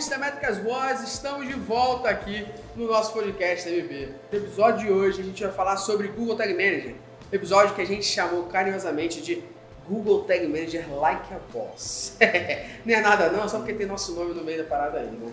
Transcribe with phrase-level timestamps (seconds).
[0.00, 4.08] Métricas Boas, estamos de volta aqui no nosso podcast MB.
[4.32, 6.94] No episódio de hoje a gente vai falar sobre Google Tag Manager,
[7.30, 9.44] episódio que a gente chamou carinhosamente de
[9.86, 12.16] Google Tag Manager Like a Boss.
[12.84, 15.30] não é nada não, só porque tem nosso nome no meio da parada aí, né?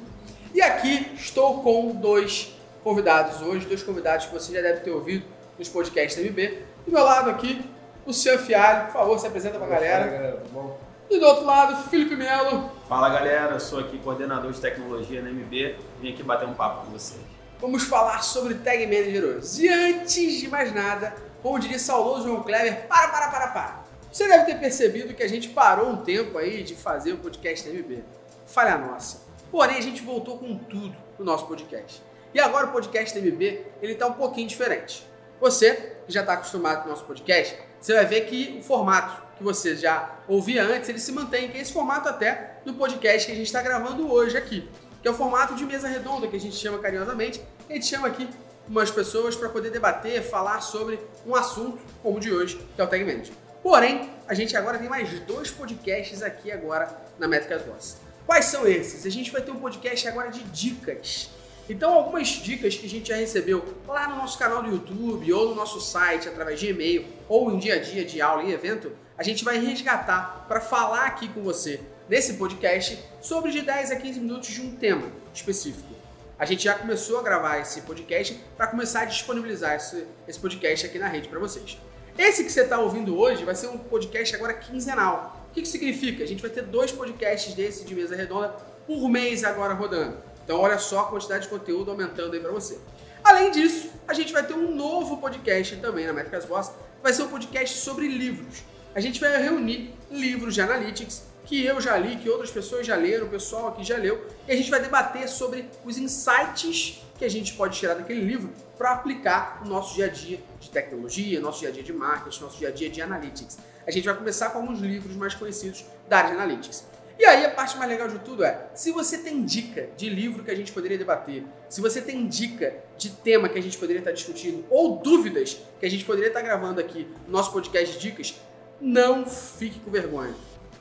[0.53, 2.53] E aqui estou com dois
[2.83, 5.25] convidados hoje, dois convidados que você já deve ter ouvido
[5.57, 6.61] nos podcasts MB.
[6.85, 7.63] Do meu lado aqui,
[8.05, 10.05] o Cian Fialho, por favor, se apresenta pra galera.
[10.05, 10.86] Fala, galera, tudo bom?
[11.09, 12.69] E do outro lado, Felipe Melo.
[12.89, 16.91] Fala galera, sou aqui coordenador de tecnologia na MB, vim aqui bater um papo com
[16.91, 17.15] você.
[17.61, 19.65] Vamos falar sobre Tag Manager hoje.
[19.65, 23.83] E antes de mais nada, como diria saudoso João Kleber, para, para, para, para.
[24.11, 27.67] Você deve ter percebido que a gente parou um tempo aí de fazer o podcast
[27.67, 28.03] da MB.
[28.45, 29.21] Falha nossa.
[29.49, 32.03] Porém, a gente voltou com tudo no nosso podcast.
[32.33, 35.07] E agora o podcast da MB, ele tá um pouquinho diferente.
[35.39, 39.27] Você, que já está acostumado com o nosso podcast, você vai ver que o formato
[39.37, 43.27] que você já ouvia antes, ele se mantém, que é esse formato até do podcast
[43.27, 44.67] que a gente está gravando hoje aqui,
[45.01, 47.41] que é o formato de mesa redonda, que a gente chama carinhosamente.
[47.69, 48.27] A gente chama aqui
[48.67, 52.83] umas pessoas para poder debater, falar sobre um assunto como o de hoje, que é
[52.83, 53.33] o Tag Manager.
[53.61, 57.97] Porém, a gente agora tem mais dois podcasts aqui agora na Métricas Boss.
[58.25, 59.05] Quais são esses?
[59.05, 61.29] A gente vai ter um podcast agora de dicas.
[61.69, 65.49] Então, algumas dicas que a gente já recebeu lá no nosso canal do YouTube ou
[65.49, 68.91] no nosso site, através de e-mail ou em dia a dia de aula e evento,
[69.17, 73.95] a gente vai resgatar para falar aqui com você nesse podcast sobre de 10 a
[73.97, 75.93] 15 minutos de um tema específico.
[76.39, 80.85] A gente já começou a gravar esse podcast para começar a disponibilizar esse, esse podcast
[80.85, 81.77] aqui na rede para vocês.
[82.17, 85.47] Esse que você está ouvindo hoje vai ser um podcast agora quinzenal.
[85.49, 86.23] O que, que significa?
[86.23, 88.49] A gente vai ter dois podcasts desse de mesa redonda
[88.85, 90.26] por mês agora rodando.
[90.47, 92.79] Então olha só a quantidade de conteúdo aumentando aí para você.
[93.21, 96.71] Além disso, a gente vai ter um novo podcast também na Métricas Boss,
[97.03, 98.63] vai ser um podcast sobre livros.
[98.95, 102.95] A gente vai reunir livros de analytics que eu já li, que outras pessoas já
[102.95, 107.25] leram, o pessoal aqui já leu, e a gente vai debater sobre os insights que
[107.25, 111.41] a gente pode tirar daquele livro para aplicar no nosso dia a dia de tecnologia,
[111.41, 113.57] nosso dia a dia de marketing, nosso dia a dia de analytics.
[113.85, 116.85] A gente vai começar com alguns livros mais conhecidos da área de analytics.
[117.19, 120.43] E aí a parte mais legal de tudo é, se você tem dica de livro
[120.43, 123.99] que a gente poderia debater, se você tem dica de tema que a gente poderia
[123.99, 127.99] estar discutindo, ou dúvidas que a gente poderia estar gravando aqui no nosso podcast de
[127.99, 128.35] dicas,
[128.79, 130.35] não fique com vergonha.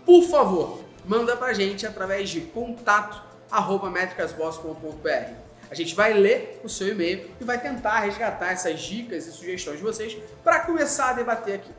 [0.05, 5.47] Por favor, manda pra gente através de contato arroba metricasboss.com.br.
[5.71, 9.79] A gente vai ler o seu e-mail e vai tentar resgatar essas dicas e sugestões
[9.79, 11.71] de vocês para começar a debater aqui.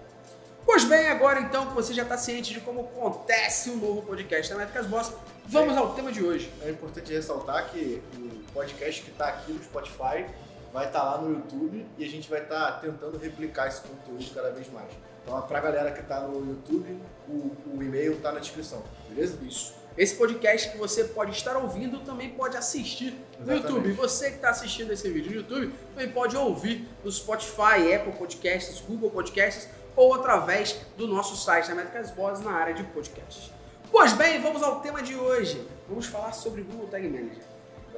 [0.68, 4.52] Pois bem, agora então que você já está ciente de como acontece um novo podcast
[4.52, 5.14] da Métricas Boss,
[5.46, 6.52] vamos é, ao tema de hoje.
[6.62, 10.26] É importante ressaltar que o podcast que está aqui no Spotify
[10.74, 13.80] vai estar tá lá no YouTube e a gente vai estar tá tentando replicar esse
[13.80, 14.90] conteúdo cada vez mais.
[15.24, 17.32] Então, para a galera que está no YouTube, o,
[17.74, 19.38] o e-mail está na descrição, beleza?
[19.48, 19.74] Isso.
[19.98, 23.68] Esse podcast que você pode estar ouvindo também pode assistir no Exatamente.
[23.68, 23.90] YouTube.
[23.90, 28.14] E você que está assistindo esse vídeo no YouTube também pode ouvir no Spotify, Apple
[28.14, 33.52] Podcasts, Google Podcasts ou através do nosso site da Métricas Boss na área de podcasts.
[33.92, 35.68] Pois bem, vamos ao tema de hoje.
[35.90, 37.44] Vamos falar sobre Google Tag Manager.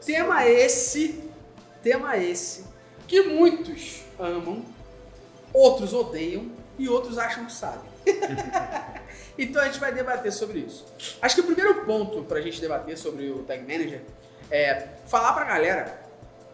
[0.05, 1.21] Tema esse,
[1.83, 2.65] tema esse,
[3.05, 4.63] que muitos amam,
[5.53, 7.89] outros odeiam e outros acham que sabem.
[9.37, 10.85] então a gente vai debater sobre isso.
[11.21, 14.01] Acho que o primeiro ponto para a gente debater sobre o Tag Manager
[14.49, 16.01] é falar para a galera,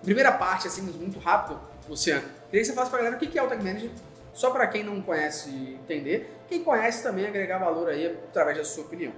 [0.02, 3.38] primeira parte, assim, muito rápido, Luciano, queria que você falasse para a galera o que
[3.38, 3.92] é o Tag Manager,
[4.36, 8.84] só para quem não conhece entender, quem conhece também agregar valor aí através da sua
[8.84, 9.14] opinião.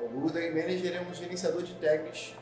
[0.00, 2.36] O Google Tag Manager é um gerenciador de tags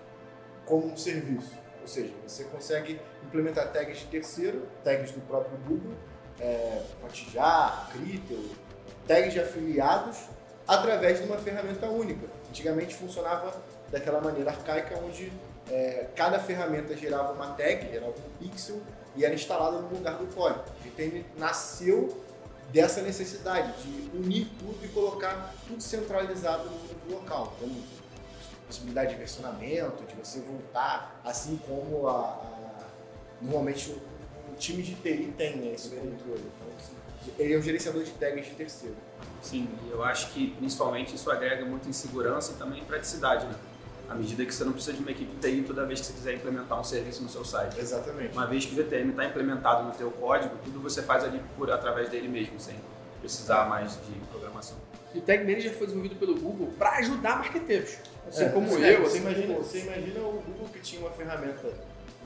[0.67, 1.57] como um serviço.
[1.81, 5.95] Ou seja, você consegue implementar tags de terceiro, tags do próprio Google,
[6.39, 8.45] é, Hotjar, Critel,
[9.09, 10.19] tags de afiliados,
[10.69, 12.27] através de uma ferramenta única.
[12.51, 13.55] Antigamente funcionava
[13.91, 15.33] daquela maneira arcaica, onde
[15.73, 18.83] é, cada ferramenta gerava uma tag, gerava um pixel
[19.17, 20.65] e era instalada no lugar do código.
[20.85, 22.23] GTM nasceu
[22.71, 26.69] dessa necessidade de unir tudo e colocar tudo centralizado
[27.09, 27.55] no local.
[27.57, 27.75] Então,
[28.67, 32.85] possibilidade de versionamento, de você voltar, assim como a, a
[33.41, 36.41] normalmente o, o, time de TI tem né, esse controle.
[36.41, 36.95] Então, assim,
[37.39, 38.97] ele é um gerenciador de tags de terceiro.
[39.41, 43.55] Sim, eu acho que principalmente isso agrega muito em segurança e também praticidade, né?
[44.13, 46.35] À medida que você não precisa de uma equipe TI toda vez que você quiser
[46.35, 47.81] implementar um serviço no seu site.
[47.81, 48.33] Exatamente.
[48.35, 51.71] Uma vez que o VTM está implementado no teu código, tudo você faz ali por
[51.71, 52.75] através dele mesmo, sem
[53.21, 54.77] precisar mais de programação.
[55.15, 57.97] E o Tag Manager foi desenvolvido pelo Google para ajudar marqueteiros,
[58.29, 59.03] assim é, como você, eu.
[59.03, 61.73] Você, assim, imagina, você imagina o Google que tinha uma ferramenta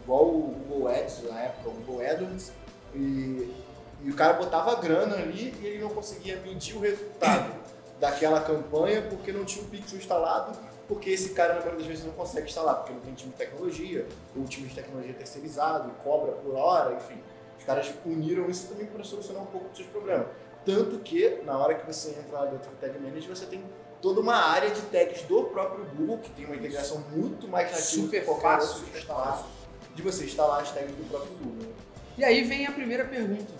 [0.02, 2.52] igual o Google Ads na época, o Google AdWords,
[2.94, 3.54] e,
[4.02, 7.54] e o cara botava grana ali e ele não conseguia medir o resultado
[8.00, 10.56] daquela campanha porque não tinha o pixel instalado
[10.88, 13.38] porque esse cara, na maioria das vezes, não consegue instalar, porque não tem time de
[13.38, 14.06] tecnologia,
[14.36, 17.20] ou time de tecnologia é terceirizado, e cobra por hora, enfim.
[17.58, 20.28] Os caras uniram isso também para solucionar um pouco dos seus problemas.
[20.64, 23.64] Tanto que, na hora que você entra lá dentro do Tag Manager, você tem
[24.00, 28.02] toda uma área de tags do próprio Google, que tem uma integração muito mais nativa
[28.02, 29.46] Super que qualquer fácil de instalar.
[29.94, 31.72] de você instalar as tags do próprio Google.
[32.18, 33.52] E aí vem a primeira pergunta.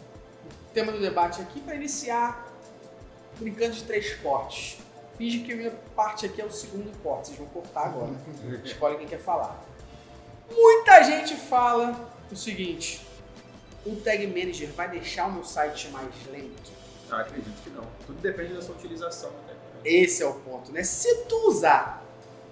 [0.71, 2.47] O tema do debate aqui para iniciar
[3.39, 4.79] brincando de três cortes.
[5.17, 8.13] Finge que a minha parte aqui é o segundo corte, vocês vão cortar agora.
[8.65, 9.65] Escolhe quem quer falar.
[10.51, 13.07] Muita gente fala o seguinte:
[13.85, 16.73] o Tag Manager vai deixar o meu site mais lento?
[17.09, 17.85] Eu acredito que não.
[18.07, 19.31] Tudo depende da sua utilização.
[19.31, 19.55] Né?
[19.85, 20.83] Esse é o ponto, né?
[20.83, 22.03] Se tu usar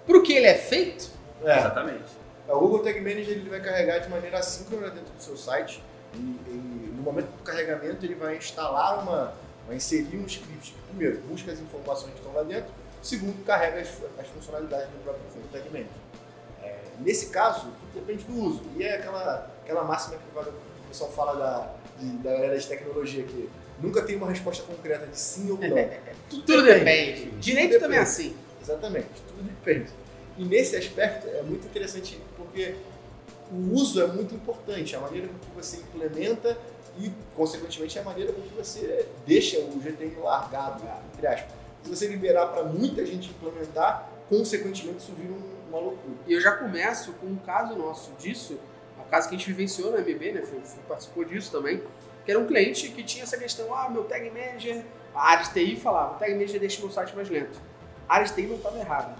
[0.05, 1.09] pro que ele é feito,
[1.43, 2.05] É, Exatamente.
[2.47, 5.83] o Google Tag Manager ele vai carregar de maneira assíncrona dentro do seu site
[6.13, 9.33] e, e no momento do carregamento ele vai instalar uma,
[9.67, 10.71] vai inserir um script.
[10.73, 12.71] que, Primeiro, busca as informações que estão lá dentro.
[13.01, 13.89] Segundo, carrega as,
[14.19, 15.87] as funcionalidades do próprio Tag Manager.
[16.63, 18.63] É, nesse caso, tudo depende do uso.
[18.75, 23.23] E é aquela, aquela máxima que o pessoal fala da, de- da galera de tecnologia
[23.23, 23.49] que
[23.81, 25.77] nunca tem uma resposta concreta de sim ou não.
[26.29, 27.25] tudo depende.
[27.39, 28.19] Direito Tudo também é depende.
[28.29, 28.35] assim.
[28.61, 29.91] Exatamente, tudo depende.
[30.37, 32.75] E nesse aspecto é muito interessante porque
[33.51, 36.57] o uso é muito importante, a maneira com que você implementa
[36.99, 40.83] e, consequentemente, a maneira com que você deixa o GTM largado,
[41.13, 41.51] entre aspas.
[41.83, 46.15] Se você liberar para muita gente implementar, consequentemente isso vira um- uma loucura.
[46.27, 48.57] E eu já começo com um caso nosso disso,
[48.99, 50.43] um caso que a gente vivenciou no MB, né?
[50.87, 51.83] Participou disso também,
[52.23, 54.83] que era um cliente que tinha essa questão, ah, meu tag manager,
[55.13, 57.59] a área de TI falava, o tag manager deixa meu site mais lento.
[58.09, 59.15] A área de TI não estava errada.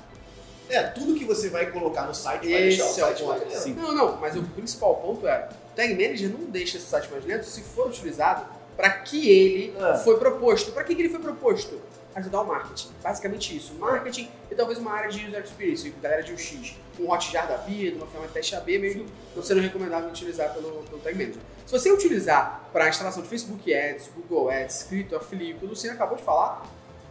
[0.70, 3.24] É, tudo que você vai colocar no site vai deixar o Esse é o site
[3.24, 3.60] mais lento.
[3.60, 3.74] Sim.
[3.74, 7.24] Não, não, mas o principal ponto é, o tag manager não deixa esse site mais
[7.26, 8.46] lento se for utilizado
[8.76, 9.98] para que ele É.
[10.00, 10.72] foi proposto.
[10.72, 11.80] Para que, que ele foi proposto?
[12.16, 12.90] Ajudar o marketing.
[13.04, 13.74] Basicamente isso.
[13.76, 16.76] Marketing e talvez uma área de user experience, galera de UX.
[16.98, 21.02] Um hotjar da vida, uma ferramenta teste AB, mesmo não sendo recomendável utilizar pelo, pelo
[21.02, 21.42] Tag Manager.
[21.66, 26.16] Se você utilizar para instalação de Facebook Ads, Google Ads, escrito, affiliate, tudo você acabou
[26.16, 26.66] de falar,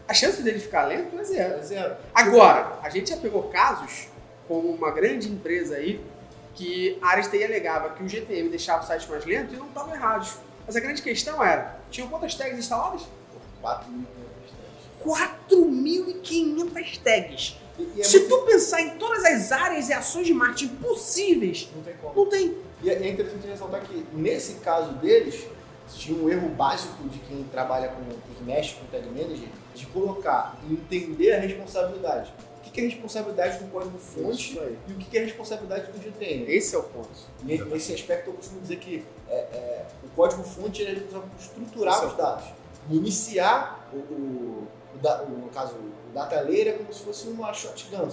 [0.07, 1.55] a chance dele ficar lento é zero.
[1.59, 1.97] É zero.
[2.15, 4.09] Agora, a gente já pegou casos
[4.47, 6.01] como uma grande empresa aí
[6.55, 9.57] que a área de TI alegava que o GTM deixava o site mais lento e
[9.57, 10.35] não estavam errados.
[10.67, 13.03] Mas a grande questão era, tinham quantas tags instaladas?
[13.63, 14.05] 4.500
[15.05, 17.57] 4.500 tags.
[17.79, 20.77] E, e é Se muito- tu pensar em todas as áreas e ações de marketing
[20.77, 22.15] possíveis, Não tem como.
[22.15, 22.57] não tem.
[22.83, 25.45] E é interessante ressaltar que, nesse caso deles,
[25.89, 30.57] tinha um erro básico de quem trabalha com, que mexe com Tag Manager, de colocar
[30.69, 32.33] e entender a responsabilidade.
[32.67, 36.45] O que é responsabilidade do código fonte e o que é responsabilidade do GTM.
[36.53, 37.09] Esse é o ponto.
[37.43, 41.41] Ne- Nesse aspecto, eu costumo dizer que é, é, o código fonte é responsável por
[41.41, 42.07] estruturar Isso.
[42.07, 42.45] os dados,
[42.89, 48.09] municiar o, o, o no caso, o data layer é como se fosse uma shotgun?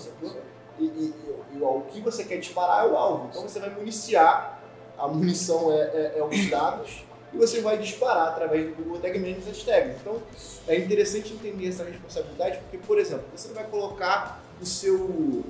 [0.80, 1.14] E, e-
[1.54, 3.28] e o- o que você quer disparar é o alvo.
[3.32, 4.60] Então você vai municiar,
[4.98, 9.18] a munição é, é- é os dados, e você vai disparar através do Google Tag
[9.20, 9.96] Manager as tags.
[10.02, 10.22] Então
[10.68, 15.44] é interessante entender essa responsabilidade, porque, por exemplo, você não vai colocar o seu, o,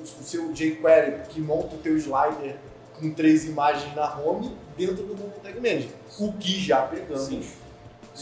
[0.00, 2.56] o seu jQuery que monta o teu slider
[3.00, 5.90] com três imagens na home dentro do Google Tag Manager.
[6.18, 7.22] O que já pegamos.
[7.22, 7.42] Sim.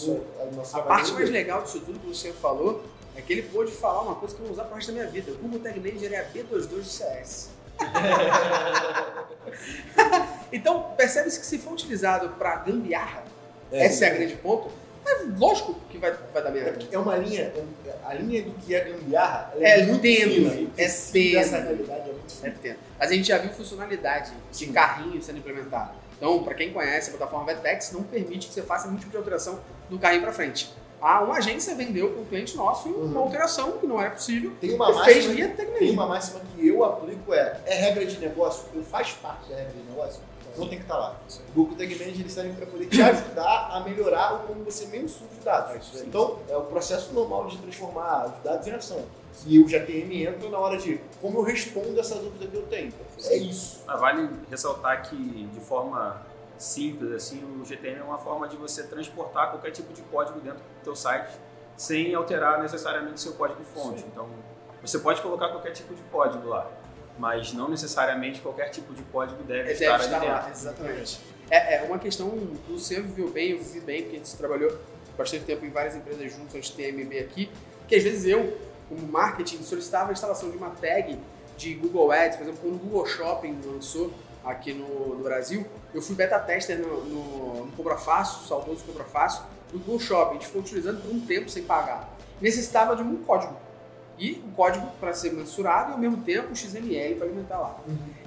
[0.06, 2.82] no- a A parte mais legal disso tudo que o Luciano falou
[3.16, 5.10] é que ele pôde falar uma coisa que eu vou usar pro resto da minha
[5.10, 5.32] vida.
[5.32, 7.48] O Google Tag Manager é a B22 do CS.
[10.52, 13.24] então, percebe-se que se for utilizado para gambiarra,
[13.72, 14.70] esse é o grande ponto,
[15.06, 16.78] é lógico que vai, vai dar merda.
[16.90, 17.52] É uma linha,
[18.04, 20.70] a linha do que é gambiarra É é, muito tênue, fina.
[20.76, 21.32] é Essa tênue.
[21.34, 22.54] realidade é muito É fina.
[22.60, 22.78] tempo.
[22.98, 25.92] Mas a gente já viu funcionalidade de carrinho sendo implementada.
[26.16, 29.16] Então, para quem conhece, a plataforma Vetex não permite que você faça nenhum tipo de
[29.18, 30.72] alteração do carrinho para frente.
[31.00, 33.18] Ah, uma agência vendeu para um cliente nosso uma Uhum.
[33.18, 35.48] alteração que não era possível Tem uma e fez máxima via
[35.78, 39.56] Tem uma máxima que eu aplico é, é regra de negócio, ou faz parte da
[39.56, 40.20] regra de negócio,
[40.56, 41.14] não tem que estar lá.
[41.50, 44.86] O Google Tag Manager eles servem para poder te ajudar a melhorar o como você
[44.86, 46.00] mensura os dados.
[46.00, 49.04] Então, é o processo normal de transformar os dados em ação.
[49.46, 52.90] E o GTM entra na hora de como eu respondo essa dúvida que eu tenho.
[53.26, 53.82] É isso.
[53.86, 56.22] Ah, Vale ressaltar que, de forma
[56.58, 60.58] simples, assim, o GTM é uma forma de você transportar qualquer tipo de código dentro
[60.60, 61.30] do teu site
[61.76, 64.04] sem alterar necessariamente seu código-fonte.
[64.10, 64.28] Então,
[64.82, 66.70] você pode colocar qualquer tipo de código lá,
[67.18, 70.34] mas não necessariamente qualquer tipo de código deve, É, estar deve ali estar dentro.
[70.34, 71.20] lá, exatamente.
[71.50, 74.36] É, é uma questão que o Luciano viveu bem, eu vivi bem, porque a gente
[74.36, 74.76] trabalhou
[75.16, 77.50] bastante tempo em várias empresas juntos, antes de ter MB aqui,
[77.86, 78.58] que às vezes eu,
[78.88, 81.18] como marketing, solicitava a instalação de uma tag
[81.56, 84.12] de Google Ads, por exemplo, quando o Google Shopping lançou
[84.46, 89.04] aqui no, no Brasil, eu fui beta tester no, no, no Cobra Fácil, saudoso Cobra
[89.04, 92.16] Fácil, do Google Shopping, a gente ficou utilizando por um tempo sem pagar.
[92.40, 93.56] Necessitava de um código.
[94.18, 97.76] E o código para ser mensurado e ao mesmo tempo o XML para alimentar lá.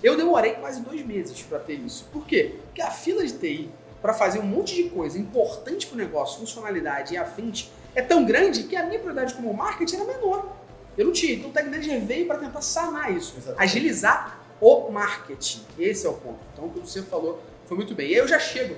[0.03, 2.07] Eu demorei quase dois meses para ter isso.
[2.11, 2.59] Por quê?
[2.65, 3.71] Porque a fila de TI
[4.01, 8.23] para fazer um monte de coisa importante para o negócio, funcionalidade e afins, é tão
[8.23, 10.55] grande que a minha prioridade como marketing era menor.
[10.97, 11.33] Eu não tinha.
[11.33, 13.63] Então o Manager veio para tentar sanar isso, Exatamente.
[13.63, 15.65] agilizar o marketing.
[15.77, 16.39] Esse é o ponto.
[16.53, 18.09] Então o que você falou foi muito bem.
[18.09, 18.75] E eu já chego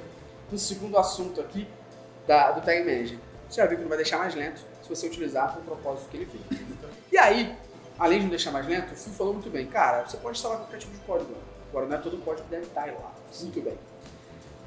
[0.51, 1.67] no segundo assunto aqui
[2.27, 3.17] da, do Tag Manager.
[3.50, 6.09] Você já viu que não vai deixar mais lento se você utilizar para o propósito
[6.09, 6.67] que ele veio.
[7.11, 7.55] E aí,
[8.00, 9.67] além de não deixar mais lento, o Phil falou muito bem.
[9.67, 11.33] Cara, você pode instalar qualquer tipo de código.
[11.69, 13.13] Agora não é todo código que deve estar lá.
[13.41, 13.77] Muito bem.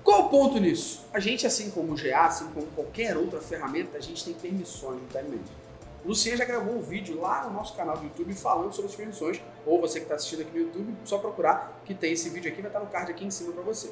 [0.02, 1.06] Qual o ponto nisso?
[1.12, 5.00] A gente, assim como o GA, assim como qualquer outra ferramenta, a gente tem permissões
[5.00, 5.63] no Time Manager.
[6.04, 8.96] O Luciano já gravou um vídeo lá no nosso canal do YouTube falando sobre as
[8.96, 12.52] permissões, ou você que está assistindo aqui no YouTube, só procurar que tem esse vídeo
[12.52, 13.90] aqui, vai estar no card aqui em cima para você.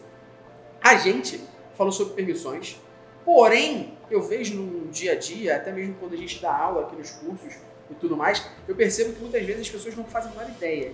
[0.83, 1.43] A gente
[1.75, 2.79] falou sobre permissões,
[3.25, 6.97] porém, eu vejo no dia a dia, até mesmo quando a gente dá aula aqui
[6.97, 7.55] nos cursos
[7.91, 10.93] e tudo mais, eu percebo que muitas vezes as pessoas não fazem a menor ideia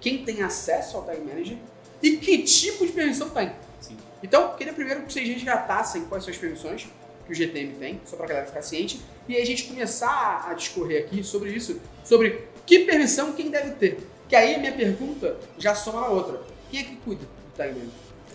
[0.00, 1.58] quem tem acesso ao Time Manager
[2.02, 3.52] e que tipo de permissão tem.
[3.80, 3.96] Sim.
[4.22, 6.88] Então, queria primeiro que vocês resgatassem quais são as permissões
[7.26, 10.46] que o GTM tem, só para a galera ficar ciente, e aí a gente começar
[10.48, 13.98] a discorrer aqui sobre isso, sobre que permissão quem deve ter.
[14.28, 16.40] Que aí a minha pergunta já soma na outra.
[16.70, 17.90] Quem é que cuida do Time?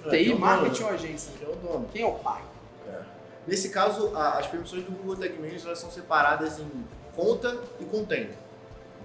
[0.05, 1.31] É, TI, é o marketing ou agência?
[1.37, 1.89] Quem é o dono?
[1.91, 2.41] Quem é o pai?
[2.87, 2.99] É.
[3.47, 6.69] Nesse caso, a- as permissões do Google Tag Manager elas são separadas em
[7.15, 8.31] conta e container.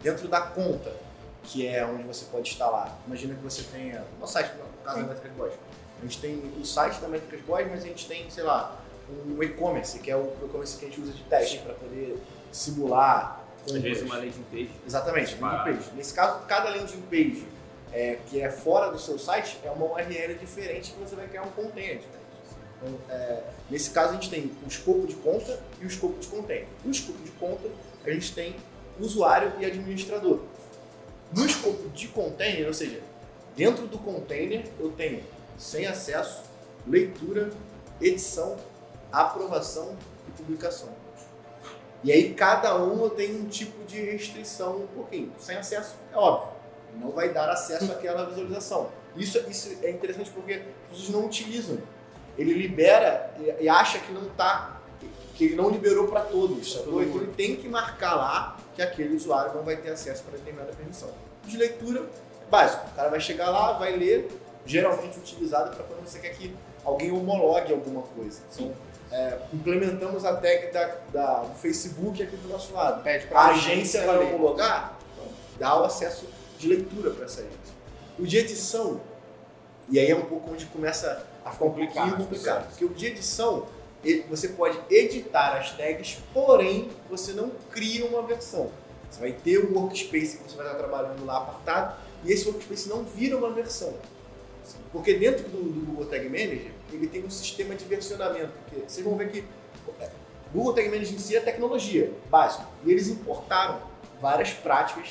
[0.02, 0.92] Dentro da conta,
[1.42, 5.06] que é onde você pode instalar, imagina que você tenha no site, no caso da
[5.08, 5.52] Métricas Boys.
[6.00, 8.78] A gente tem o site da Métricas Boys, mas a gente tem, sei lá,
[9.10, 12.16] um e-commerce, que é o e-commerce que a gente usa de teste para poder
[12.52, 13.44] simular.
[13.66, 14.70] Às vezes uma landing page.
[14.86, 15.76] Exatamente, landing Separado.
[15.78, 15.90] page.
[15.96, 17.46] Nesse caso, cada landing page
[17.92, 21.42] é, que é fora do seu site é uma URL diferente que você vai criar
[21.42, 22.24] um container diferente.
[22.82, 26.26] Então, é, nesse caso, a gente tem o escopo de conta e o escopo de
[26.26, 26.66] container.
[26.84, 27.68] No escopo de conta,
[28.04, 28.56] a gente tem
[29.00, 30.40] usuário e administrador.
[31.32, 33.00] No escopo de container, ou seja,
[33.56, 35.22] dentro do container, eu tenho
[35.56, 36.42] sem acesso,
[36.86, 37.50] leitura,
[38.00, 38.56] edição,
[39.20, 39.96] aprovação
[40.28, 40.88] e publicação.
[42.02, 45.32] E aí cada um eu tenho um tipo de restrição um pouquinho.
[45.38, 46.52] Sem acesso, é óbvio.
[47.00, 48.90] Não vai dar acesso àquela visualização.
[49.16, 51.78] Isso, isso é interessante porque as pessoas não utilizam.
[52.36, 54.80] Ele libera e, e acha que não tá,
[55.34, 56.74] que ele não liberou para todos.
[56.74, 60.36] Todo Então ele tem que marcar lá que aquele usuário não vai ter acesso para
[60.36, 61.10] determinada permissão.
[61.44, 62.04] De leitura,
[62.50, 62.86] básico.
[62.88, 64.28] O cara vai chegar lá, vai ler,
[64.66, 66.54] geralmente utilizado para quando você quer que
[66.84, 68.40] alguém homologue alguma coisa.
[68.52, 68.72] Então,
[69.14, 73.02] é, implementamos a tag da, da- do Facebook aqui do nosso lado.
[73.02, 74.34] Pede pra A agência vai ler.
[74.34, 74.98] homologar?
[75.12, 75.26] Então,
[75.58, 76.26] dá o acesso
[76.58, 77.74] de leitura para essa agência.
[78.18, 79.00] O de edição,
[79.88, 82.68] e aí é um pouco onde começa a ficar um Complicado, pouquinho complicado.
[82.70, 83.66] Porque o de edição,
[84.28, 88.70] você pode editar as tags, porém você não cria uma versão.
[89.10, 91.94] Você vai ter um workspace que você vai estar trabalhando lá apartado,
[92.24, 93.94] e esse workspace não vira uma versão.
[94.94, 98.52] Porque dentro do, do Google Tag Manager, ele tem um sistema de versionamento.
[98.70, 99.44] Que vocês vão ver que
[100.00, 100.08] é,
[100.54, 102.64] Google Tag Manager em si é tecnologia, básico.
[102.86, 103.80] E eles importaram
[104.20, 105.08] várias práticas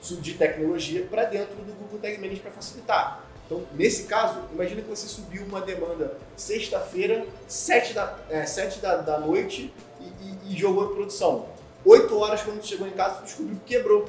[0.00, 3.24] de tecnologia para dentro do Google Tag Manager para facilitar.
[3.46, 8.96] Então, nesse caso, imagina que você subiu uma demanda sexta-feira, 7 da, é, sete da,
[8.96, 11.46] da noite e, e- e jogou em produção.
[11.84, 14.08] 8 horas, quando chegou em casa, você descobriu que quebrou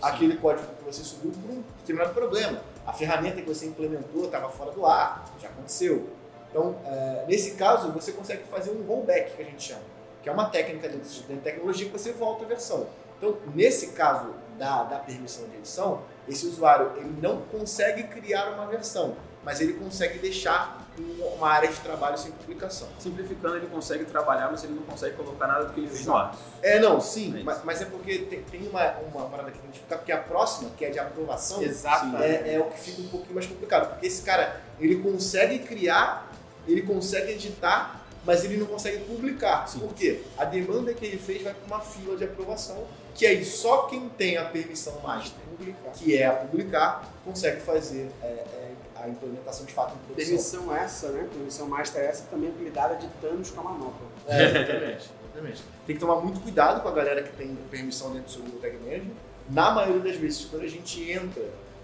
[0.00, 2.60] aquele código que você subiu por um determinado problema.
[2.88, 6.08] A ferramenta que você implementou estava fora do ar, já aconteceu.
[6.48, 9.82] Então, é, nesse caso, você consegue fazer um rollback, que a gente chama,
[10.22, 12.86] que é uma técnica dentro de tecnologia que você volta a versão.
[13.18, 18.64] Então, nesse caso da, da permissão de edição, esse usuário ele não consegue criar uma
[18.66, 22.88] versão, mas ele consegue deixar uma área de trabalho sem publicação.
[22.98, 26.16] Simplificando, ele consegue trabalhar, mas ele não consegue colocar nada do que ele fez no
[26.16, 26.36] ar.
[26.62, 27.44] É, não, É sim, isso.
[27.44, 30.18] mas, mas é porque tem, tem uma, uma parada que tem que explicar, porque a
[30.18, 32.22] próxima, que é de aprovação, Exatamente.
[32.22, 33.90] é, é o que fica um pouquinho mais complicado.
[33.90, 36.30] Porque esse cara, ele consegue criar,
[36.66, 39.66] ele consegue editar, mas ele não consegue publicar.
[39.68, 39.80] Sim.
[39.80, 40.22] Por quê?
[40.36, 44.08] A demanda que ele fez vai para uma fila de aprovação, que aí só quem
[44.10, 45.90] tem a permissão master, Publicar.
[45.92, 48.67] que é a publicar, consegue fazer é, é,
[49.00, 50.26] a implementação de fato em produção.
[50.26, 51.28] Permissão essa, né?
[51.32, 54.06] Permissão master essa também apelidada de Thanos com a manopla.
[54.26, 55.62] É, exatamente, exatamente.
[55.86, 58.60] Tem que tomar muito cuidado com a galera que tem permissão dentro do seu Google
[58.60, 59.12] Tag Manager.
[59.48, 61.42] Na maioria das vezes, quando a gente entra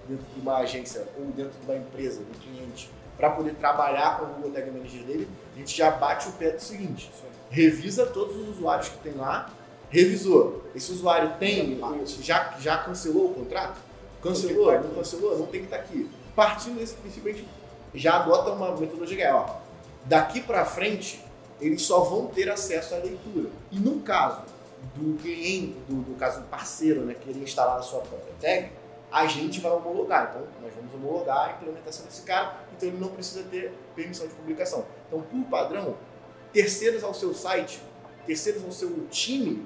[0.08, 4.26] dentro de uma agência ou dentro de uma empresa, do cliente, para poder trabalhar com
[4.26, 7.10] o Google Tag Manager dele, a gente já bate o pé do seguinte:
[7.50, 9.50] revisa todos os usuários que tem lá,
[9.88, 10.64] revisou.
[10.74, 11.80] Esse usuário tem,
[12.20, 13.80] já, já cancelou o contrato?
[14.20, 14.72] Cancelou?
[14.72, 15.38] Não cancelou?
[15.38, 16.10] Não tem que estar aqui.
[16.34, 17.48] Partindo desse princípio, a gente
[17.94, 19.46] já adota uma metodologia que é, ó,
[20.04, 21.24] daqui para frente,
[21.60, 23.50] eles só vão ter acesso à leitura.
[23.70, 24.42] E no caso
[24.94, 28.70] do cliente, do, do caso do parceiro, né, querer instalar a sua própria tag,
[29.10, 30.30] a gente vai homologar.
[30.30, 34.34] Então, nós vamos homologar a implementação desse cara, então ele não precisa ter permissão de
[34.34, 34.84] publicação.
[35.06, 35.96] Então, por padrão,
[36.52, 37.80] terceiros ao seu site,
[38.26, 39.64] terceiros ao seu time,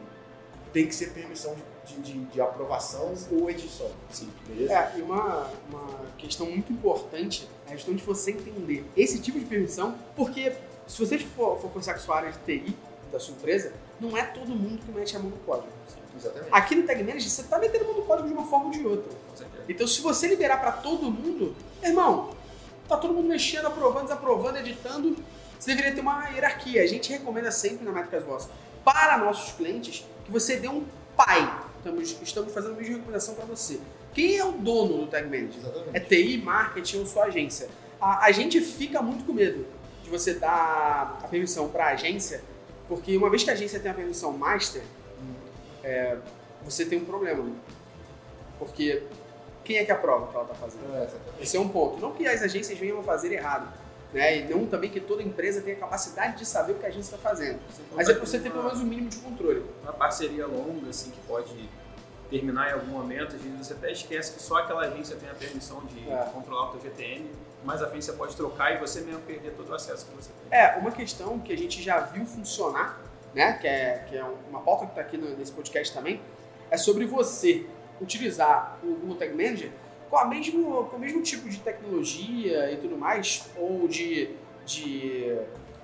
[0.73, 1.63] tem que ser permissão de,
[1.97, 3.91] de, de aprovação ou edição.
[4.11, 4.31] Sim.
[4.47, 4.73] Beleza?
[4.73, 9.39] É, e uma, uma questão muito importante é a questão de você entender esse tipo
[9.39, 10.53] de permissão, porque
[10.87, 12.77] se você for, for conversar com a sua área de TI
[13.13, 15.69] da sua empresa, não é todo mundo que mete a mão no código.
[15.89, 16.49] Sim, exatamente.
[16.53, 18.71] Aqui no Tag Manager, você está metendo a mão no código de uma forma ou
[18.71, 19.19] de outra.
[19.69, 22.31] Então, se você liberar para todo mundo, irmão,
[22.89, 25.17] tá todo mundo mexendo, aprovando, desaprovando, editando,
[25.59, 26.83] você deveria ter uma hierarquia.
[26.83, 28.49] A gente recomenda sempre na Métricas Boss
[28.85, 30.85] para nossos clientes que você dê um
[31.17, 31.68] pai.
[31.89, 33.81] Estamos, estamos fazendo a mesma recomendação para você.
[34.13, 35.59] Quem é o dono do Tag Manager?
[35.59, 35.97] Exatamente.
[35.97, 37.69] É TI, marketing ou sua agência?
[38.01, 39.67] A, a gente fica muito com medo
[40.03, 42.43] de você dar a permissão para a agência,
[42.89, 44.83] porque uma vez que a agência tem a permissão master,
[45.83, 46.17] é,
[46.65, 47.43] você tem um problema.
[47.43, 47.53] Né?
[48.59, 49.03] Porque
[49.65, 50.95] quem é que aprova o que ela está fazendo?
[50.95, 51.09] É,
[51.41, 52.01] Esse é um ponto.
[52.01, 53.73] Não que as agências venham a fazer errado,
[54.13, 54.39] né?
[54.39, 57.19] E não também que toda empresa tenha capacidade de saber o que a agência está
[57.19, 57.59] fazendo.
[57.95, 59.65] Mas é para você ter pelo menos o um mínimo de controle.
[59.83, 61.69] Uma parceria longa, assim, que pode
[62.31, 65.35] terminar em algum momento, às vezes você até esquece que só aquela agência tem a
[65.35, 66.31] permissão de é.
[66.33, 67.31] controlar o teu GTM,
[67.65, 70.31] mais à frente você pode trocar e você mesmo perder todo o acesso que você
[70.31, 70.59] tem.
[70.59, 73.01] É, uma questão que a gente já viu funcionar,
[73.35, 76.21] né, que é, que é uma pauta que está aqui nesse podcast também,
[76.71, 77.67] é sobre você
[78.01, 79.71] utilizar o Google Tag Manager
[80.09, 84.31] com, a mesmo, com o mesmo tipo de tecnologia e tudo mais, ou de,
[84.65, 85.37] de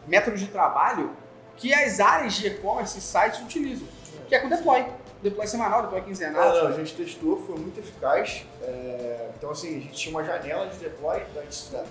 [0.06, 1.10] método de trabalho
[1.56, 3.86] que as áreas de e-commerce e sites utilizam,
[4.28, 4.84] que é com deploy.
[5.24, 6.52] Deploy semanal, deploy quinzenal.
[6.52, 8.44] Não, não, a gente testou, foi muito eficaz.
[8.60, 11.22] É, então, assim, a gente tinha uma janela de deploy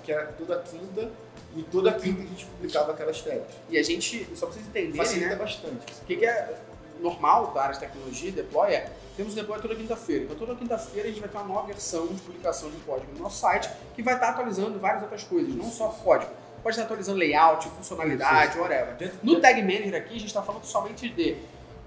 [0.03, 1.09] que era toda quinta
[1.55, 3.41] e toda quinta a gente publicava aquelas tags.
[3.71, 5.35] E a gente, só pra vocês entenderem, Facilita né?
[5.35, 5.93] bastante.
[6.03, 6.59] O que, que é
[7.01, 10.25] normal da área de tecnologia, deploy, é temos deploy toda quinta-feira.
[10.25, 13.23] Então, toda quinta-feira a gente vai ter uma nova versão de publicação de código no
[13.23, 16.31] nosso site que vai estar atualizando várias outras coisas, não só código.
[16.61, 19.11] Pode estar atualizando layout, funcionalidade, whatever.
[19.23, 21.35] No Tag Manager aqui, a gente está falando somente de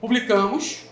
[0.00, 0.87] publicamos,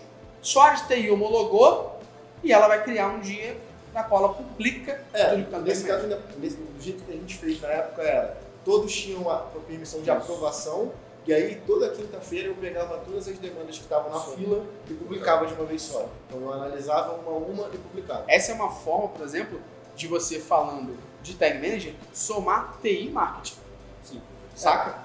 [0.45, 1.99] só a TI homologou
[2.43, 3.57] e ela vai criar um dia
[3.93, 7.15] na qual ela publica é, tudo que está nesse caso, nesse, do jeito que a
[7.15, 10.91] gente fez na época era todos tinham a permissão de aprovação
[11.27, 14.35] e aí, toda quinta-feira, eu pegava todas as demandas que estavam na Sim.
[14.35, 16.07] fila e publicava de uma vez só.
[16.27, 19.59] Então, eu analisava uma a uma e publicava.Essa é uma forma, por exemplo,
[19.95, 23.57] de você falando de Tag Manager, somar TI Marketing.
[24.03, 24.21] Sim.
[24.55, 24.99] Saca?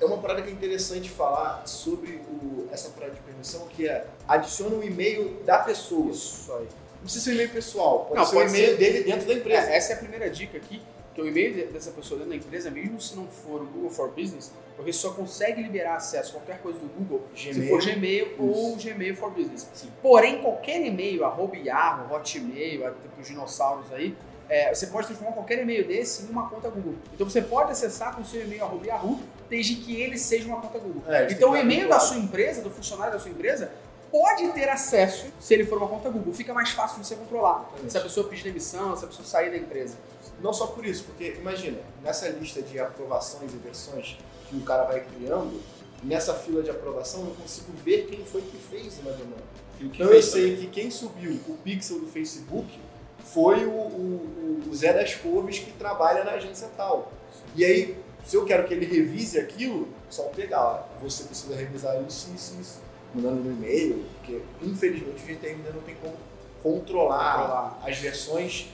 [0.00, 2.87] É, é uma parada que é interessante falar sobre o, essa
[3.38, 6.10] permissão, que é adiciona o um e-mail da pessoa.
[6.10, 6.66] Isso aí.
[6.96, 9.34] Não precisa ser um e-mail pessoal, pode Não, ser o um e-mail dele dentro da
[9.34, 9.70] empresa.
[9.70, 10.82] É, essa é a primeira dica aqui
[11.14, 14.08] que o e-mail dessa pessoa dentro da empresa, mesmo se não for o Google for
[14.10, 18.26] Business, porque só consegue liberar acesso a qualquer coisa do Google Gmail, se for Gmail
[18.26, 18.36] Isso.
[18.38, 19.68] ou Gmail for Business.
[19.74, 19.88] Sim.
[20.00, 24.16] Porém, qualquer e-mail, arroba Yahoo, Hotmail, tipo os dinossauros aí,
[24.48, 26.94] é, você pode transformar qualquer e-mail desse em uma conta Google.
[27.12, 29.18] Então você pode acessar com o seu e-mail arroba Yahoo,
[29.48, 31.02] desde que ele seja uma conta Google.
[31.06, 33.70] É, então o e-mail da sua empresa, do funcionário da sua empresa,
[34.10, 36.32] pode ter acesso se ele for uma conta Google.
[36.32, 37.70] Fica mais fácil de você controlar.
[37.84, 39.96] É se a pessoa pedir demissão, se a pessoa sair da empresa.
[40.40, 44.16] Não só por isso, porque imagina, nessa lista de aprovações e versões
[44.48, 45.60] que o cara vai criando,
[46.02, 49.42] nessa fila de aprovação eu consigo ver quem foi que fez uma demanda.
[49.80, 52.78] Então eu sei que quem subiu o pixel do Facebook
[53.24, 57.12] foi o, o, o Zé das Couves que trabalha na agência tal.
[57.54, 57.96] E aí,
[58.28, 62.60] se eu quero que ele revise aquilo, só pegar, ó, você precisa revisar isso, isso,
[62.60, 62.78] isso,
[63.14, 66.14] mandando no e-mail, porque infelizmente a gente ainda não tem como
[66.62, 67.82] controlar, controlar.
[67.86, 68.68] as versões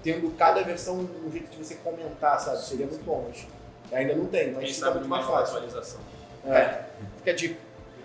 [0.00, 2.64] tendo cada versão um jeito de você comentar, sabe?
[2.64, 3.44] Seria muito bom, mas
[3.92, 5.56] ainda não tem, mas Quem fica muito mais fácil.
[5.56, 6.00] Atualização.
[6.46, 6.84] É.
[7.16, 7.60] Fica a dica.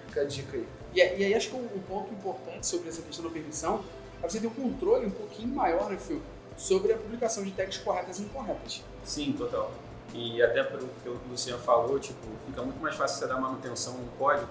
[0.07, 0.67] Fica a dica aí.
[0.95, 3.83] E, e aí acho que um, um, ponto importante sobre essa questão da permissão
[4.23, 6.19] é você ter um controle um pouquinho maior, né, Phil,
[6.57, 8.83] sobre a publicação de tags corretas e incorretas.
[9.03, 9.71] Sim, total.
[10.13, 13.93] E até pelo que o Luciano falou, tipo, fica muito mais fácil você dar manutenção
[13.93, 14.47] no código,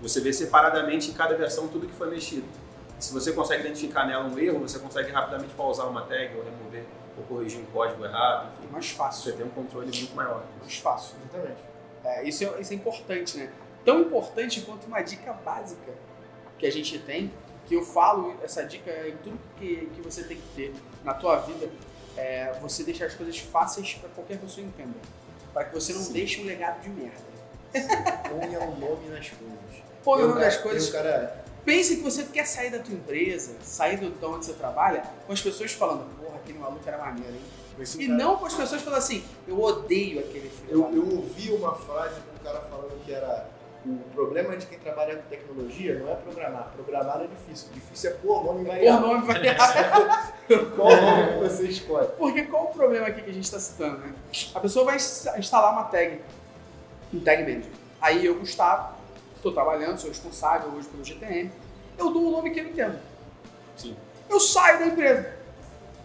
[0.00, 2.46] você vê separadamente em cada versão tudo que foi mexido.
[2.98, 6.84] Se você consegue identificar nela um erro, você consegue rapidamente pausar uma tag ou remover
[7.16, 8.50] ou corrigir um código errado.
[8.58, 9.24] Enfim, mais fácil.
[9.24, 10.44] Você tem um controle muito maior.
[10.60, 11.16] Mais fácil.
[11.22, 11.60] Exatamente.
[12.04, 13.52] É, isso, é, isso é importante, né?
[13.84, 15.92] Tão importante quanto uma dica básica
[16.58, 17.32] que a gente tem,
[17.66, 21.36] que eu falo essa dica em tudo que, que você tem que ter na tua
[21.36, 21.68] vida,
[22.16, 24.94] é você deixar as coisas fáceis para qualquer pessoa entenda.
[25.52, 26.12] Para que você não Sim.
[26.12, 27.34] deixe um legado de merda.
[28.28, 29.84] Ponha o um nome nas coisas.
[30.02, 30.90] Ponha o nome nas coisas.
[30.90, 35.02] Cara Pense que você quer sair da tua empresa, sair do de onde você trabalha,
[35.26, 37.40] com as pessoas falando, porra, aquele maluco era maneiro, hein?
[37.80, 38.18] Esse e cara...
[38.18, 40.70] não com as pessoas falando assim, eu odeio aquele filho.
[40.70, 43.48] Eu, eu ouvi uma frase de um cara falando que era
[43.86, 46.70] O problema de quem trabalha com tecnologia não é programar.
[46.74, 47.68] Programar é difícil.
[47.74, 49.06] Difícil é pôr nome Por variável.
[49.08, 50.70] nome variável.
[50.74, 52.08] Qual nome que você escolhe?
[52.16, 54.14] Porque qual o problema aqui que a gente está citando, né?
[54.54, 56.20] A pessoa vai ins- instalar uma tag,
[57.12, 57.70] um tag manager.
[58.00, 58.94] Aí eu, Gustavo,
[59.36, 61.50] estou trabalhando, sou responsável hoje pelo GTM,
[61.98, 62.98] eu dou um nome que eu entendo.
[63.76, 63.94] Sim.
[64.30, 65.30] Eu saio da empresa.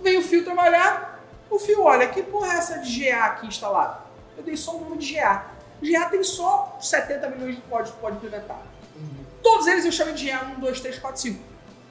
[0.02, 4.00] Vem o Fio trabalhar, o Fio olha, que porra é essa de GA aqui instalada?
[4.38, 5.46] Eu dei só o nome de GA.
[5.82, 8.62] GA tem só 70 milhões de códigos que pode implementar.
[9.42, 11.44] Todos eles eu chamo de GA 1, 2, 3, 4, 5.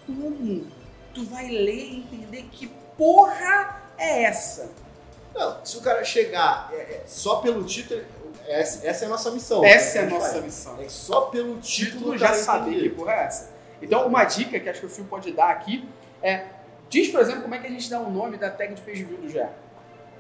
[0.06, 0.66] Como
[1.14, 4.70] tu vai ler e entender que porra é essa?
[5.34, 8.02] Não, se o cara chegar é, é, só pelo título,
[8.46, 9.64] essa, essa é a nossa missão.
[9.64, 10.44] Essa é a nossa faz.
[10.44, 10.80] missão.
[10.80, 12.88] É só pelo título, título o já saber entender.
[12.90, 13.50] que porra é essa.
[13.80, 15.88] Então, uma dica que acho que o Fio pode dar aqui
[16.22, 16.46] é:
[16.88, 19.04] diz, por exemplo, como é que a gente dá o nome da tag de page
[19.04, 19.50] view do GA.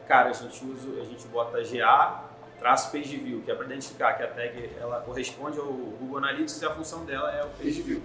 [0.06, 2.27] Cara, a gente usa, a gente bota GA
[2.58, 6.60] traço page view, que é para identificar que a tag ela corresponde ao Google Analytics
[6.60, 8.02] e a função dela é o page view.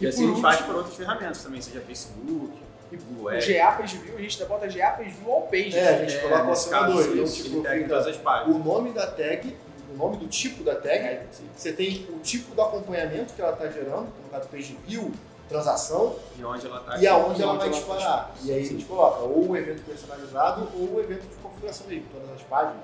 [0.00, 2.52] E, E assim a gente faz por outras ferramentas também, seja Facebook,
[2.90, 3.46] Google O Ads.
[3.48, 5.76] GA page view, a gente bota GA page view all page.
[5.76, 7.12] É, a gente É, coloca o nesse caso, acionador.
[7.16, 8.56] Então, tipo, fica todas as páginas.
[8.56, 9.56] o nome da tag,
[9.92, 13.52] o nome do tipo da tag, É, você tem o tipo do acompanhamento que ela
[13.52, 15.10] está gerando, no caso page view,
[15.48, 18.26] transação, E onde ela está e aonde ela vai ela disparar.
[18.28, 21.86] tá E aí a gente coloca ou o evento personalizado ou o evento de configuração
[21.86, 22.76] dele, todas as páginas,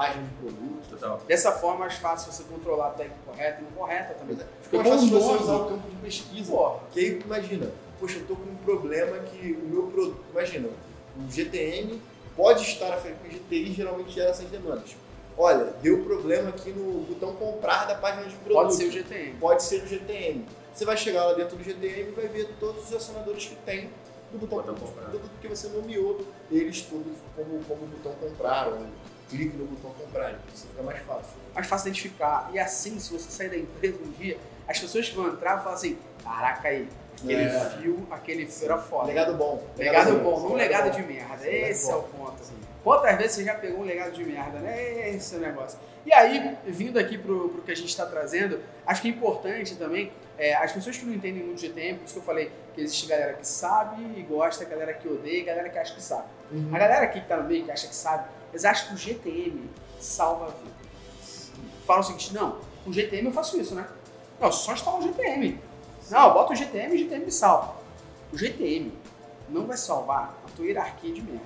[0.00, 0.88] página de produto.
[0.88, 1.20] Total.
[1.28, 4.36] Dessa forma, é mais fácil você controlar a tag correta e não correta também.
[4.36, 6.52] Fica Fica mais fácil você usar o campo de pesquisa.
[6.52, 6.80] Porra.
[6.90, 10.24] Que aí, imagina, poxa, eu tô com um problema que o meu produto.
[10.30, 10.68] Imagina,
[11.16, 12.00] o GTM
[12.34, 14.96] pode estar afetado, porque o GTI geralmente gera essas demandas.
[15.36, 18.54] Olha, deu problema aqui no botão comprar da página de produto.
[18.54, 19.36] Pode ser o GTM.
[19.38, 20.46] Pode ser o GTM.
[20.72, 23.90] Você vai chegar lá dentro do GTM e vai ver todos os acionadores que tem
[24.32, 24.86] do botão, Botão comprar.
[24.88, 25.10] comprar.
[25.10, 28.78] Produto que você nomeou eles todos como, como botão comprar, ou
[29.30, 30.34] clique no botão comprar.
[30.54, 31.32] Isso fica mais fácil.
[31.54, 32.50] Mais fácil identificar.
[32.52, 34.36] E assim, se você sair da empresa um dia,
[34.68, 37.70] as pessoas que vão entrar vão falar assim: caraca aí, aquele É.
[37.70, 39.06] fio, aquele fio era foda.
[39.06, 39.64] Legado bom.
[39.76, 41.44] Legado bom, não legado de merda.
[41.44, 42.40] Legado Esse é o ponto.
[42.40, 42.54] Assim.
[42.82, 45.10] Quantas vezes você já pegou um legado de merda, né?
[45.10, 45.78] Esse é o negócio.
[46.06, 49.76] E aí, vindo aqui pro, pro que a gente está trazendo, acho que é importante
[49.76, 52.80] também, é, as pessoas que não entendem muito GTM, por isso que eu falei que
[52.80, 56.24] existe galera que sabe e gosta, galera que odeia e galera que acha que sabe.
[56.50, 56.70] Uhum.
[56.74, 58.96] A galera aqui que tá no meio, que acha que sabe, eles acham que o
[58.96, 60.80] GTM salva a vida.
[61.86, 63.86] Fala o seguinte, não, com GTM eu faço isso, né?
[64.40, 65.58] Não, só instala o GTM.
[66.10, 67.76] Não, bota o GTM e o GTM me salva.
[68.32, 68.92] O GTM
[69.48, 71.44] não vai salvar a tua hierarquia de merda.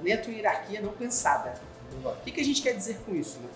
[0.00, 1.60] Nem a tua hierarquia não pensada.
[2.04, 3.48] O que, que a gente quer dizer com isso, né?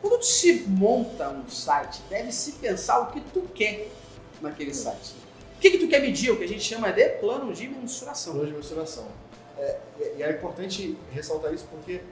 [0.00, 3.88] Quando tu se monta um site, deve se pensar o que tu quer
[4.40, 5.14] naquele site.
[5.56, 6.30] O que, que tu quer medir?
[6.30, 8.34] O que a gente chama de plano de mensuração.
[8.34, 9.06] Plano de mensuração.
[9.58, 9.78] É,
[10.18, 12.02] e é importante ressaltar isso porque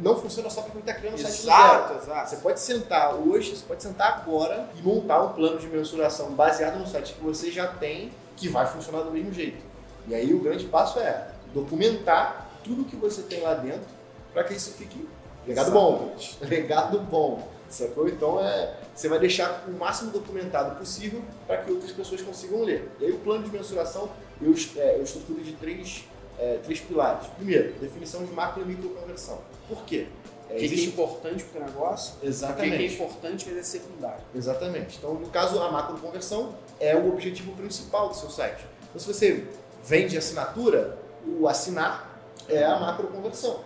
[0.00, 1.58] não funciona só para quem está criando o site do zero.
[1.58, 2.30] Exato, exato.
[2.30, 6.78] Você pode sentar hoje, você pode sentar agora e montar um plano de mensuração baseado
[6.78, 9.62] no site que você já tem, que vai funcionar do mesmo jeito.
[10.08, 13.88] E aí o grande passo é documentar tudo que você tem lá dentro
[14.32, 15.08] para que isso fique
[15.46, 16.16] legado bom.
[16.40, 17.48] Legado bom.
[17.68, 18.08] Sacou?
[18.08, 22.90] Então é, você vai deixar o máximo documentado possível para que outras pessoas consigam ler.
[22.98, 24.10] E aí o plano de mensuração
[24.40, 26.04] eu, é, eu estruturo de três,
[26.40, 27.26] é, três pilares.
[27.36, 29.38] Primeiro, definição de macro e micro conversão.
[29.68, 30.06] Por quê?
[30.48, 32.94] É, O que, que é existe- importante pro teu negócio, o que, é Exatamente.
[32.94, 34.22] importante, mas é secundário.
[34.34, 34.96] Exatamente.
[34.98, 38.64] Então, no caso, a macro conversão é o objetivo principal do seu site.
[38.88, 39.44] Então, se você
[39.84, 40.98] vende assinatura,
[41.38, 43.60] o assinar é a macro conversão.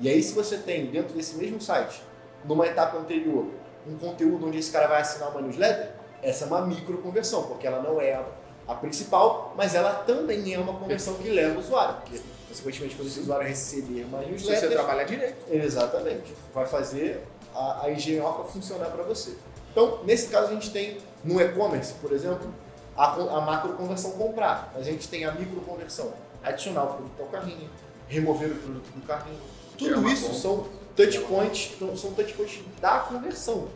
[0.00, 2.00] E aí, se você tem dentro desse mesmo site,
[2.44, 3.46] numa etapa anterior,
[3.86, 5.90] um conteúdo onde esse cara vai assinar uma newsletter,
[6.22, 8.18] essa é uma micro conversão, porque ela não é
[8.66, 11.96] a, principal, mas ela também é uma conversão que leva o usuário.
[12.02, 15.36] Porque, consequentemente, quando esse usuário receber uma Se você newsletter, trabalhar direito.
[15.50, 16.34] Exatamente.
[16.54, 17.22] Vai fazer
[17.54, 19.36] a, a engenhoca funcionar para você.
[19.70, 22.52] Então, nesse caso, a gente tem no e-commerce, por exemplo,
[22.96, 24.72] a, a macro conversão comprar.
[24.76, 27.68] A gente tem a micro conversão, adicionar o produto ao carrinho,
[28.08, 29.40] remover o produto do carrinho.
[29.76, 30.38] Tudo uma isso conta.
[30.38, 33.68] são touch points, então, são touch points da conversão.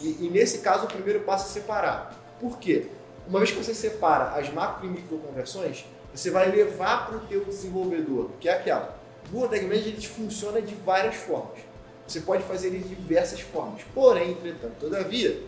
[0.00, 2.14] E, e nesse caso, o primeiro passo é separar.
[2.40, 2.88] Por quê?
[3.28, 5.84] Uma vez que você separa as macro e micro conversões,
[6.14, 8.98] você vai levar para o teu desenvolvedor, que é aquela.
[9.32, 11.58] O Tag Manager ele funciona de várias formas.
[12.06, 13.82] Você pode fazer ele de diversas formas.
[13.92, 15.42] Porém, entretanto, todavia,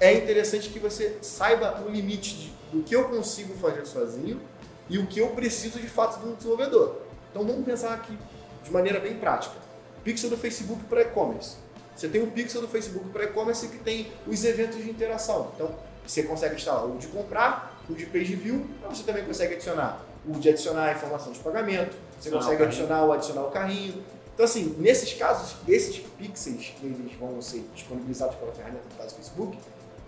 [0.00, 4.40] é interessante que você saiba o limite de- do que eu consigo fazer sozinho
[4.88, 7.02] e o que eu preciso de fato de um desenvolvedor.
[7.30, 8.16] Então vamos pensar aqui
[8.64, 9.54] de maneira bem prática.
[10.02, 11.56] Pixel do Facebook para e-commerce.
[11.94, 15.52] Você tem o pixel do Facebook para e-commerce que tem os eventos de interação.
[15.54, 15.70] Então
[16.06, 20.04] você consegue instalar o de comprar, o de page view, mas você também consegue adicionar
[20.26, 23.50] o de adicionar a informação de pagamento, você Adicionar consegue o adicionar o adicionar o
[23.50, 24.04] carrinho.
[24.34, 29.58] Então, assim, nesses casos, esses pixels, eles vão ser disponibilizados pela ferramenta do caso Facebook,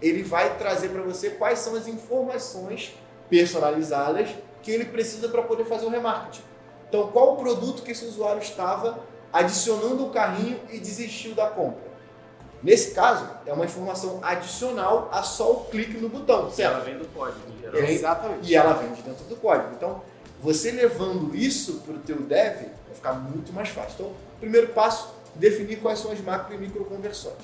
[0.00, 2.94] ele vai trazer para você quais são as informações
[3.28, 4.30] personalizadas
[4.62, 6.42] que ele precisa para poder fazer o remarketing.
[6.88, 8.98] Então, qual o produto que esse usuário estava
[9.32, 11.91] adicionando o carrinho e desistiu da compra?
[12.62, 16.74] Nesse caso, é uma informação adicional a só o clique no botão, E certo?
[16.74, 17.80] ela vem do código, em geral.
[17.80, 18.50] É, Exatamente.
[18.50, 19.70] E ela vem de dentro do código.
[19.76, 20.00] Então,
[20.40, 23.92] você levando isso para o teu dev, vai ficar muito mais fácil.
[23.94, 27.34] Então, primeiro passo, definir quais são as macro e micro conversões.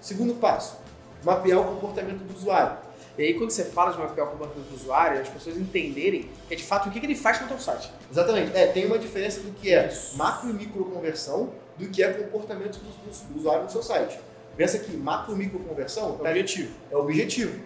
[0.00, 0.76] Segundo passo,
[1.22, 2.78] mapear o comportamento do usuário.
[3.18, 6.54] E aí, quando você fala de mapear o comportamento do usuário, as pessoas entenderem que
[6.54, 7.90] é de fato o que, que ele faz com o teu site.
[8.10, 8.54] Exatamente.
[8.56, 12.78] É, tem uma diferença do que é macro e micro conversão do que é comportamento
[12.78, 14.18] do, do- do usuário no seu site.
[14.56, 16.72] Pensa que macro e micro conversão tá- objetivo.
[16.90, 17.60] é objetivo.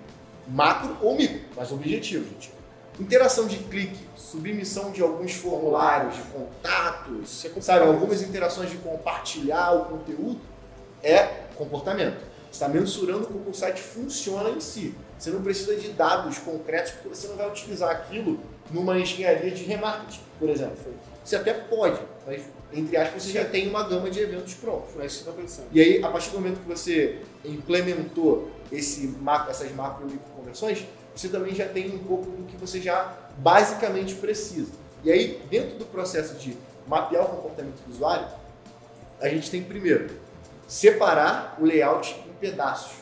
[0.48, 2.26] Macro ou micro, mas objetivo.
[2.98, 9.72] Interação de clique, submissão de alguns formulários, de contatos, é sabe, algumas interações de compartilhar
[9.72, 10.40] o conteúdo
[11.02, 11.22] é
[11.56, 12.18] comportamento.
[12.50, 14.94] Você está mensurando como o site funciona em si.
[15.18, 19.62] Você não precisa de dados concretos porque você não vai utilizar aquilo numa engenharia de
[19.64, 20.76] remarketing, por exemplo.
[21.24, 24.98] Você até pode, mas entre aspas você já tem uma gama de eventos prontos.
[24.98, 25.66] É isso que eu tô pensando.
[25.72, 29.14] E aí, a partir do momento que você implementou esse,
[29.48, 33.14] essas macro e micro conversões, você também já tem um pouco do que você já
[33.38, 34.72] basicamente precisa.
[35.04, 36.56] E aí, dentro do processo de
[36.86, 38.26] mapear o comportamento do usuário,
[39.20, 40.10] a gente tem primeiro
[40.66, 42.92] separar o layout em pedaços.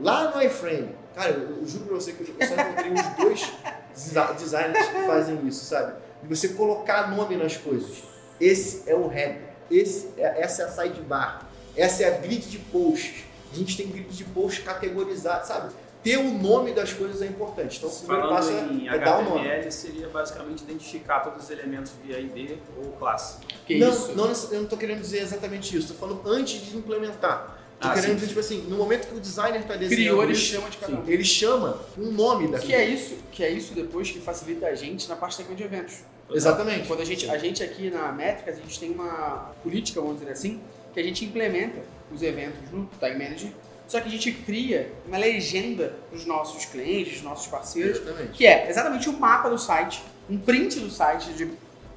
[0.00, 3.52] Lá no iframe, cara, eu, eu juro pra você que eu só encontrei uns dois
[3.92, 5.94] desi- designers que fazem isso, sabe?
[6.22, 8.02] De você colocar nome nas coisas.
[8.40, 12.58] Esse é o header, esse é- essa é a sidebar, essa é a grid de
[12.58, 13.24] posts.
[13.52, 15.72] A gente tem grid de posts categorizado, sabe?
[16.02, 17.78] Ter o nome das coisas é importante.
[17.78, 19.70] Então, o primeiro Falando passo em é, é dar o nome.
[19.70, 23.38] Seria basicamente identificar todos os elementos via ID ou classe.
[23.64, 24.12] Que não, isso?
[24.16, 25.92] não, eu não estou querendo dizer exatamente isso.
[25.92, 27.61] Estou falando antes de implementar.
[27.82, 28.14] Ah, querendo sim.
[28.14, 30.76] dizer, tipo assim, no momento que o designer está desenhando Criou, ele isso, chama de
[30.76, 31.08] cada um.
[31.08, 32.70] ele chama um nome daquilo.
[32.70, 35.64] Que é isso, que é isso depois que facilita a gente na parte técnica de
[35.64, 35.96] eventos.
[36.30, 36.86] Exatamente.
[36.86, 40.32] Quando a gente, a gente aqui na Métricas, a gente tem uma política, vamos dizer
[40.32, 40.60] assim,
[40.92, 41.80] que a gente implementa
[42.12, 43.50] os eventos no Time Manager,
[43.86, 48.32] só que a gente cria uma legenda para os nossos clientes, os nossos parceiros, Exatamente.
[48.32, 51.50] que é exatamente o mapa do site, um print do site de,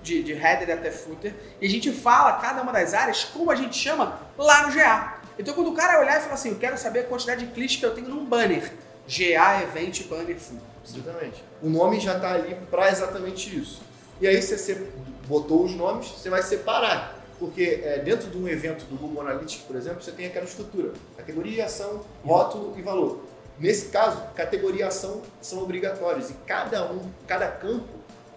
[0.04, 3.56] de, de header até footer, e a gente fala cada uma das áreas como a
[3.56, 5.15] gente chama lá no GA.
[5.38, 7.78] Então quando o cara olhar e falar assim, eu quero saber a quantidade de cliques
[7.78, 8.72] que eu tenho num banner,
[9.08, 10.60] GA Event Banner Full.
[10.88, 11.44] Exatamente.
[11.62, 13.82] O nome já está ali para exatamente isso.
[14.22, 14.88] E aí, você
[15.28, 17.20] botou os nomes, você vai separar.
[17.38, 20.94] Porque é, dentro de um evento do Google Analytics, por exemplo, você tem aquela estrutura:
[21.18, 23.26] categoria, ação, rótulo e valor.
[23.60, 27.88] Nesse caso, categoria e ação são obrigatórios e cada um, cada campo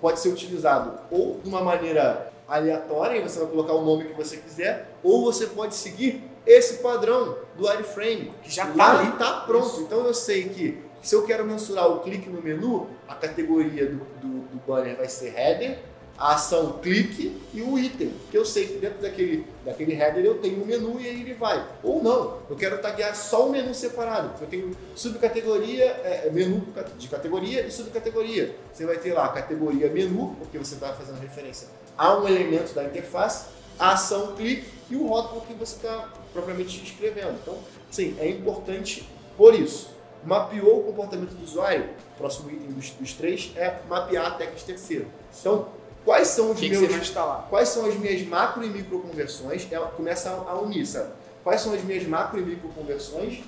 [0.01, 4.15] pode ser utilizado ou de uma maneira aleatória, e você vai colocar o nome que
[4.15, 9.83] você quiser, ou você pode seguir esse padrão do wireframe, Que já tá está pronto.
[9.83, 13.99] Então eu sei que se eu quero mensurar o clique no menu, a categoria do,
[14.21, 15.79] do, do banner vai ser header,
[16.17, 18.13] a ação clique e o item.
[18.31, 21.35] Que eu sei que dentro daquele, daquele header eu tenho um menu e aí ele
[21.35, 21.65] vai.
[21.83, 24.33] Ou não, eu quero taguear só o menu separado.
[24.41, 28.57] Eu tenho subcategoria, é, menu de categoria e subcategoria.
[28.73, 32.75] Você vai ter lá a categoria menu, porque você está fazendo referência a um elemento
[32.75, 33.47] da interface,
[33.79, 37.39] a ação clique e o rótulo que você está propriamente escrevendo.
[37.43, 37.57] Então,
[37.91, 39.91] sim, é importante por isso.
[40.25, 44.65] Mapeou o comportamento do usuário, próximo item dos, dos três é mapear a tag de
[44.65, 45.07] terceiro.
[45.41, 45.69] Então,
[46.05, 47.47] quais são os que, que meus vai instalar?
[47.49, 51.11] quais são as minhas macro e micro conversões, ela começa a unir, sabe?
[51.45, 53.41] Quais são as minhas macro e micro conversões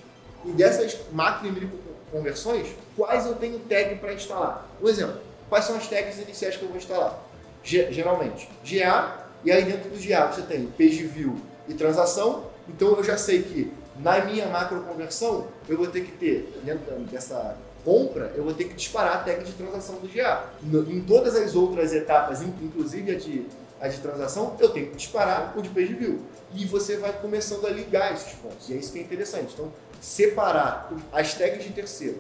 [0.45, 1.79] e dessas macro e micro
[2.13, 4.69] conversões, quais eu tenho tag para instalar?
[4.81, 7.19] Um exemplo, quais são as tags iniciais que eu vou instalar?
[7.63, 11.37] Ge- geralmente, GA, e aí dentro do GA você tem page view
[11.69, 16.13] e transação, então eu já sei que na minha macro conversão eu vou ter que
[16.13, 20.45] ter, dentro dessa compra, eu vou ter que disparar a tag de transação do GA.
[20.63, 23.47] Em todas as outras etapas, in- inclusive a de,
[23.81, 26.21] a de transação, eu tenho que disparar o de page view.
[26.55, 28.69] E você vai começando a ligar esses pontos.
[28.69, 29.53] E é isso que é interessante.
[29.55, 32.19] Então, separar as tags de terceiro.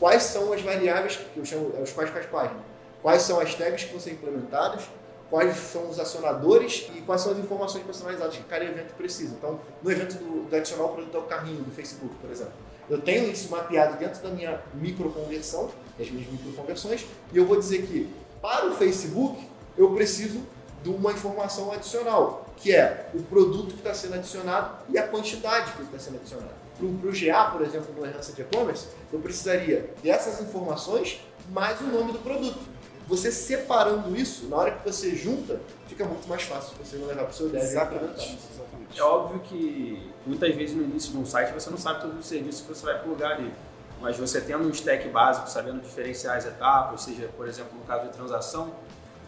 [0.00, 2.58] Quais são as variáveis que eu chamo, os quais quais quais, né?
[3.02, 4.82] Quais são as tags que vão ser implementadas,
[5.30, 9.34] quais são os acionadores e quais são as informações personalizadas que cada evento precisa.
[9.36, 12.52] Então, no evento do, do adicionar o produto ao carrinho do Facebook, por exemplo,
[12.88, 17.86] eu tenho isso mapeado dentro da minha microconversão, das minhas microconversões, e eu vou dizer
[17.86, 18.08] que
[18.40, 20.40] para o Facebook eu preciso
[20.82, 25.72] de uma informação adicional, que é o produto que está sendo adicionado e a quantidade
[25.72, 26.50] que está sendo adicionado.
[26.78, 31.84] Para o GA, por exemplo, no herança de e-commerce, eu precisaria dessas informações mais o
[31.84, 32.60] nome do produto.
[33.08, 37.30] Você separando isso, na hora que você junta, fica muito mais fácil você levar para
[37.30, 37.62] o seu dev.
[37.62, 38.38] Exatamente.
[38.52, 39.00] Exatamente.
[39.00, 42.26] É óbvio que muitas vezes no início de um site você não sabe todos os
[42.26, 43.50] serviços que você vai plugar ali.
[43.98, 47.84] Mas você tendo um stack básico, sabendo diferenciar as etapas, ou seja, por exemplo, no
[47.84, 48.72] caso de transação,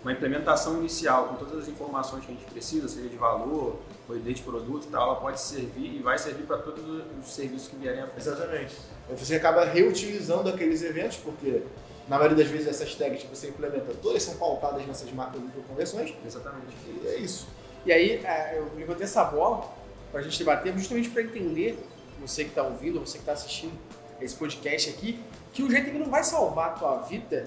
[0.02, 4.18] uma implementação inicial com todas as informações que a gente precisa, seja de valor, ou
[4.18, 6.84] de produto e tal, ela pode servir e vai servir para todos
[7.18, 8.28] os serviços que vierem à frente.
[8.28, 8.76] Exatamente.
[9.16, 11.62] Você acaba reutilizando aqueles eventos, porque
[12.10, 15.62] na maioria das vezes essas tags que você implementa, todas são pautadas nessas marcas de
[15.68, 16.12] conversões.
[16.26, 16.74] Exatamente.
[16.88, 17.46] E é isso.
[17.86, 19.72] E aí, é, eu levantei essa bola
[20.10, 21.78] para a gente debater, justamente para entender,
[22.20, 23.78] você que está ouvindo, você que está assistindo
[24.20, 25.20] esse podcast aqui,
[25.52, 27.46] que o GTM não vai salvar a tua vida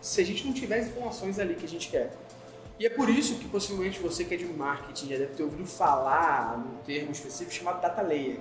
[0.00, 2.12] se a gente não tiver as informações ali que a gente quer.
[2.78, 5.66] E é por isso que possivelmente você que é de marketing já deve ter ouvido
[5.66, 8.38] falar num termo específico chamado data layer.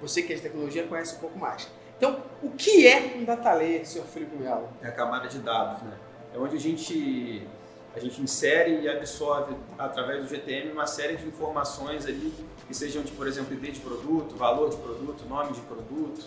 [0.00, 1.68] Você que é de tecnologia conhece um pouco mais.
[1.96, 4.68] Então, o que é um data layer, senhor Felipe Melo?
[4.82, 5.96] É a camada de dados, né?
[6.34, 7.46] É onde a gente,
[7.94, 12.32] a gente insere e absorve, através do GTM, uma série de informações ali,
[12.66, 16.26] que sejam, de, por exemplo, ID de produto, valor de produto, nome de produto,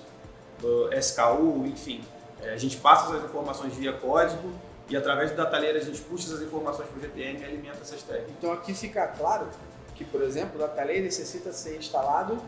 [1.00, 2.02] SKU, enfim.
[2.42, 4.52] É, a gente passa essas informações via código
[4.90, 7.80] e através do data layer a gente puxa essas informações para o GTM e alimenta
[7.82, 8.30] essas tags.
[8.38, 9.48] Então aqui fica claro
[9.94, 12.42] que, por exemplo, o data layer necessita ser instalado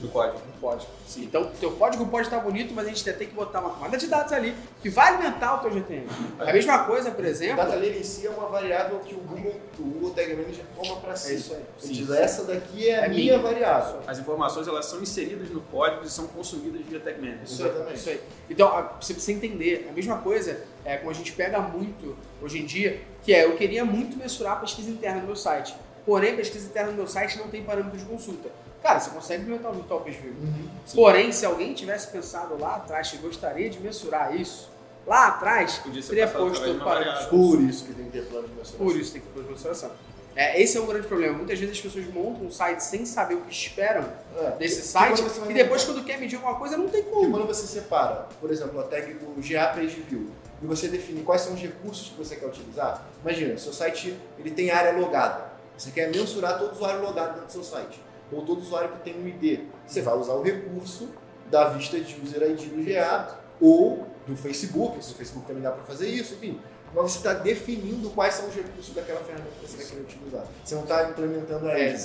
[0.00, 0.38] no código.
[0.38, 0.90] No código.
[1.06, 1.24] Sim.
[1.24, 4.06] Então, teu código pode estar bonito, mas a gente tem que botar uma camada de
[4.06, 6.06] dados ali que vai alimentar o teu GTM.
[6.38, 7.54] É a mesma coisa, por exemplo.
[7.54, 10.64] O data layer em si é uma variável que o Google, o Google Tag Manager
[10.74, 11.32] toma para si.
[11.32, 11.64] É isso aí.
[11.82, 14.00] Ele diz, essa daqui é, a minha, minha variável.
[14.06, 17.42] As informações elas são inseridas no código e são consumidas via Tag Manager.
[17.42, 17.94] Exatamente.
[17.96, 18.20] Isso aí.
[18.48, 19.86] Então, você precisa entender.
[19.88, 23.56] A mesma coisa é como a gente pega muito hoje em dia, que é eu
[23.56, 25.74] queria muito mensurar a pesquisa interna do meu site.
[26.04, 28.48] Porém, a pesquisa interna do meu site não tem parâmetro de consulta.
[28.82, 30.32] Cara, você consegue implementar o Virtual Page View.
[30.32, 34.70] Uhum, Porém, se alguém tivesse pensado lá atrás que gostaria de mensurar isso,
[35.06, 38.86] lá atrás, teria posto para Por isso que tem que ter plano de mensuração.
[38.86, 39.90] Por isso tem que ter plano de mensuração.
[40.34, 41.36] É, esse é um grande problema.
[41.36, 45.22] Muitas vezes as pessoas montam um site sem saber o que esperam é, desse site
[45.48, 47.28] e depois, quando quer medir alguma coisa, não tem como.
[47.28, 50.30] E quando você separa, por exemplo, a tag do GA Page View
[50.62, 54.50] e você define quais são os recursos que você quer utilizar, imagina, seu site ele
[54.50, 55.50] tem área logada.
[55.76, 58.00] Você quer mensurar todo usuário logado dentro do seu site
[58.32, 59.60] ou todo usuário que tem um ID.
[59.86, 61.08] Você vai usar o recurso
[61.50, 65.70] da vista de user ID do GA ou do Facebook, se o Facebook também dá
[65.72, 66.60] para fazer isso, enfim.
[66.94, 70.46] Mas você está definindo quais são os recursos daquela ferramenta que você vai querer utilizar.
[70.64, 71.96] Você não está implementando a é,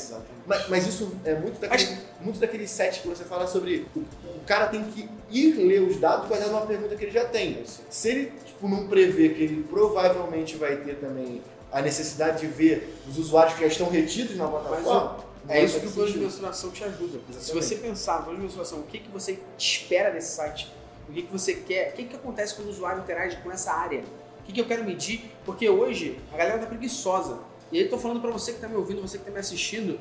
[0.45, 4.39] mas, mas, isso é muito daquele, muito daquele set que você fala sobre o, o,
[4.45, 7.63] cara tem que ir ler os dados baseado numa pergunta que ele já tem.
[7.65, 12.95] Se ele tipo, não prevê que ele provavelmente vai ter também a necessidade de ver
[13.09, 16.71] os usuários que já estão retidos na plataforma, é isso que o plano de mensuração
[16.71, 17.19] te ajuda.
[17.29, 17.43] Exatamente.
[17.43, 20.71] Se você pensar no plano de mensuração, o que, que você espera desse site,
[21.07, 23.71] o que, que você quer, o que, que acontece quando o usuário interage com essa
[23.71, 24.03] área,
[24.39, 27.39] o que, que eu quero medir, porque hoje a galera tá preguiçosa.
[27.71, 29.39] E aí eu tô falando para você que tá me ouvindo, você que tá me
[29.39, 29.99] assistindo,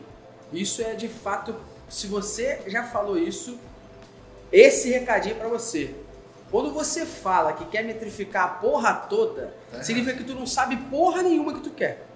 [0.52, 1.54] isso é de fato,
[1.88, 3.58] se você já falou isso,
[4.52, 5.94] esse recadinho é para você.
[6.50, 9.82] Quando você fala que quer metrificar a porra toda, é.
[9.82, 12.06] significa que tu não sabe porra nenhuma que tu quer.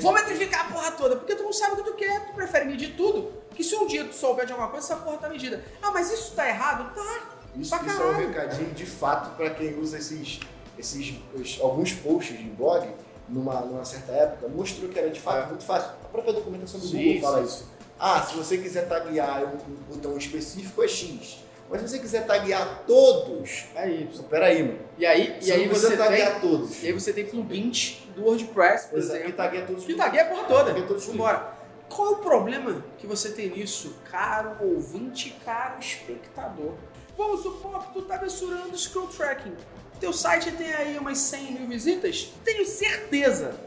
[0.00, 2.64] Vou metrificar a porra toda, porque tu não sabe o que tu quer, tu prefere
[2.64, 3.32] medir tudo.
[3.54, 5.64] Que se um dia tu souber de alguma coisa, essa porra tá medida.
[5.82, 6.94] Ah, mas isso tá errado?
[6.94, 7.38] Tá.
[7.56, 10.40] Isso, isso é um recadinho de fato para quem usa esses,
[10.78, 12.88] esses os, alguns posts de blog
[13.28, 15.46] numa, numa certa época, mostrou que era de fato é.
[15.46, 15.90] muito fácil.
[16.04, 17.44] A própria documentação do sim, Google fala sim.
[17.44, 17.66] isso.
[17.98, 21.38] Ah, se você quiser taguear um, um botão específico é X.
[21.70, 24.22] Mas se você quiser taguear todos, é Y.
[24.30, 24.78] Peraí, mano.
[24.96, 26.82] E aí, você e aí você taguear tem, todos.
[26.82, 29.26] E aí você tem plugins do WordPress, por exemplo.
[29.26, 29.84] Que tagueia todos.
[29.84, 30.72] Que tagueia a porra toda.
[30.72, 31.58] Vambora.
[31.88, 36.74] Qual o problema que você tem nisso, caro ouvinte, caro espectador?
[37.16, 39.54] Vamos supor que tu tá mensurando o scroll tracking.
[39.98, 42.32] Teu site tem aí umas 100 mil visitas?
[42.44, 43.58] Tenho certeza,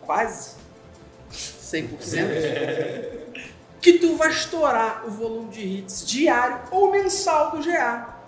[0.00, 0.56] quase
[1.30, 1.88] 100%,
[3.82, 8.20] que tu vai estourar o volume de hits diário ou mensal do GA.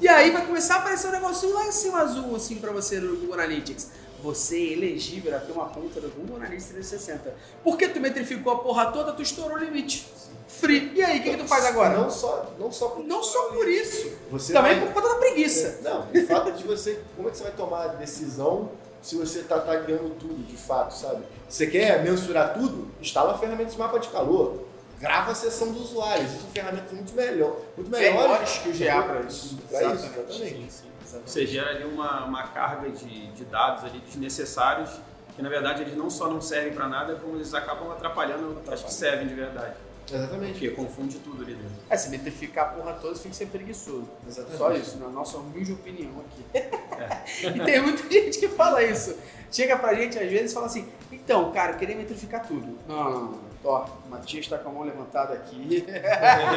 [0.00, 2.98] E aí vai começar a aparecer um negocinho lá em cima azul assim para você
[2.98, 3.90] no Google Analytics.
[4.22, 7.34] Você é elegível a ter uma conta do Google Analytics 360.
[7.62, 10.10] Porque tu metrificou a porra toda, tu estourou o limite.
[10.48, 10.92] Free.
[10.94, 11.98] E aí, o que, que, tu faz agora?
[11.98, 14.10] Não só, não só por, não só por isso.
[14.30, 14.86] Você Também vai...
[14.86, 15.80] por conta da preguiça.
[15.82, 17.00] Não, o fato de você.
[17.14, 18.70] Como é que você vai tomar a decisão
[19.02, 21.24] se você está tagueando tudo, de fato, sabe?
[21.46, 22.88] Você quer mensurar tudo?
[23.02, 24.64] Instala ferramentas de mapa de calor
[25.00, 26.24] grava a sessão do usuário.
[26.24, 29.58] Existem ferramentas muito, melhor, muito melhores que o GA para isso.
[29.70, 30.32] Para isso, exatamente.
[30.32, 31.30] Sim, sim, exatamente.
[31.30, 34.90] Você gera ali uma, uma carga de, de dados ali desnecessários
[35.34, 38.82] que na verdade eles não só não servem para nada, como eles acabam atrapalhando as
[38.82, 39.74] que servem de verdade.
[40.12, 40.52] Exatamente.
[40.52, 41.72] Porque confunde tudo ali dentro.
[41.88, 44.08] É, se metrificar a porra toda, você tem que ser preguiçoso.
[44.28, 44.58] Exatamente.
[44.58, 47.48] Só isso, na nossa humilde opinião aqui.
[47.48, 49.16] e tem muita gente que fala isso.
[49.50, 52.78] Chega pra gente às vezes e fala assim: então, cara, eu queria metrificar tudo.
[52.86, 53.53] Não, não, não.
[53.64, 55.84] Ó, o Matias tá com a mão levantada aqui.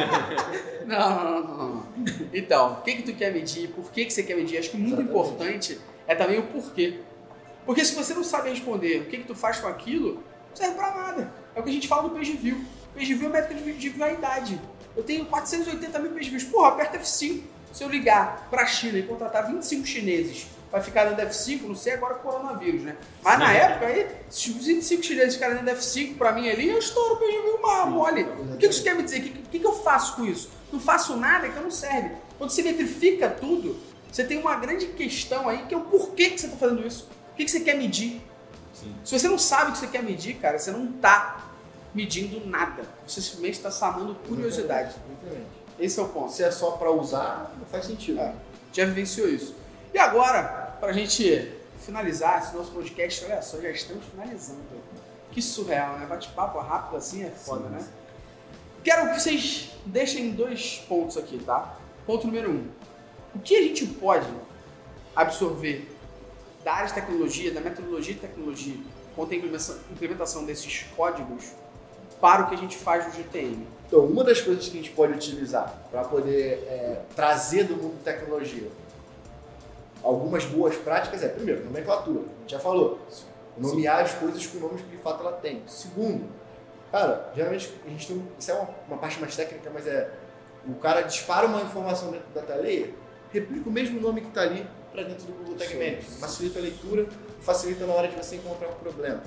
[0.86, 1.86] não, não, não, não.
[2.34, 3.70] Então, o que, que tu quer medir?
[3.70, 4.58] Por que, que você quer medir?
[4.58, 5.10] Acho que muito Exatamente.
[5.10, 7.00] importante é também o porquê.
[7.64, 10.74] Porque se você não sabe responder o que, que tu faz com aquilo, não serve
[10.74, 11.32] pra nada.
[11.54, 12.62] É o que a gente fala do page view.
[12.94, 14.60] Page view é métrica de, de vaidade.
[14.94, 16.44] Eu tenho 480 mil page views.
[16.44, 17.42] Porra, aperta F5.
[17.72, 21.94] Se eu ligar pra China e contratar 25 chineses vai ficar dando F5, não sei
[21.94, 22.96] agora com o coronavírus, né?
[23.22, 26.78] Mas na época aí, se os 25 chineses ficarem dando F5 pra mim ali, eu
[26.78, 28.22] estouro o page view uma mole.
[28.22, 29.18] O que isso quer me dizer?
[29.18, 30.50] O que, que, que eu faço com isso?
[30.72, 32.10] Não faço nada, então não serve.
[32.36, 33.78] Quando você metrifica tudo,
[34.10, 37.08] você tem uma grande questão aí que é o porquê que você está fazendo isso.
[37.32, 38.20] O que, que você quer medir?
[38.74, 38.94] Sim.
[39.04, 41.48] Se você não sabe o que você quer medir, cara, você não está
[41.94, 42.82] medindo nada.
[43.06, 44.90] Você simplesmente está sanando curiosidade.
[44.90, 45.58] Exatamente.
[45.78, 46.32] Esse é o ponto.
[46.32, 48.20] Se é só pra usar, não faz sentido.
[48.20, 48.34] É,
[48.72, 49.54] já vivenciou isso.
[49.92, 54.60] E agora, pra gente finalizar esse nosso podcast, olha só, já estamos finalizando.
[55.30, 56.06] Que surreal, né?
[56.06, 57.74] Bate-papo rápido assim é foda, Sim.
[57.74, 57.88] né?
[58.84, 61.76] Quero que vocês deixem dois pontos aqui, tá?
[62.06, 62.68] Ponto número um.
[63.34, 64.26] O que a gente pode
[65.14, 65.88] absorver
[66.64, 68.76] da área de tecnologia, da metodologia de tecnologia,
[69.14, 71.52] quanto à implementação, implementação desses códigos
[72.20, 73.66] para o que a gente faz no GTM?
[73.86, 77.96] Então, uma das coisas que a gente pode utilizar para poder é, trazer do mundo
[77.96, 78.68] de tecnologia
[80.02, 82.20] algumas boas práticas é, primeiro, nomenclatura.
[82.20, 83.00] A gente já falou.
[83.56, 85.62] Nomear as coisas com nomes que de fato ela tem.
[85.66, 86.28] Segundo,
[86.92, 88.22] cara, geralmente a gente tem.
[88.38, 90.10] Isso é uma, uma parte mais técnica, mas é.
[90.66, 92.90] O cara dispara uma informação dentro da taleia,
[93.32, 95.74] replica o mesmo nome que está ali para dentro do Google Tag.
[95.74, 96.02] Manager.
[96.02, 97.08] Facilita a leitura
[97.40, 99.22] e facilita na hora de você encontrar um problema.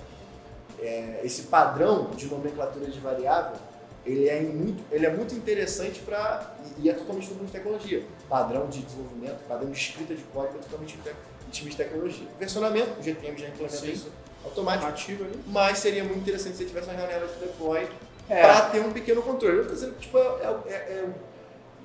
[0.80, 3.58] É, esse padrão de nomenclatura de variável
[4.06, 7.52] ele é muito, ele é muito interessante para e, e é totalmente no mundo de
[7.52, 8.04] tecnologia.
[8.32, 12.26] Padrão de desenvolvimento, padrão de escrita de código é totalmente em time de tecnologia.
[12.40, 13.92] Versionamento, o GTM já implementa Sim.
[13.92, 14.10] isso
[14.46, 15.38] automático, Ativo ali.
[15.48, 17.90] mas seria muito interessante se você tivesse uma janela de deploy
[18.30, 18.42] É.
[18.42, 19.58] para ter um pequeno controle.
[19.58, 20.22] Eu tô dizendo que tipo, é,
[20.68, 21.10] é- é-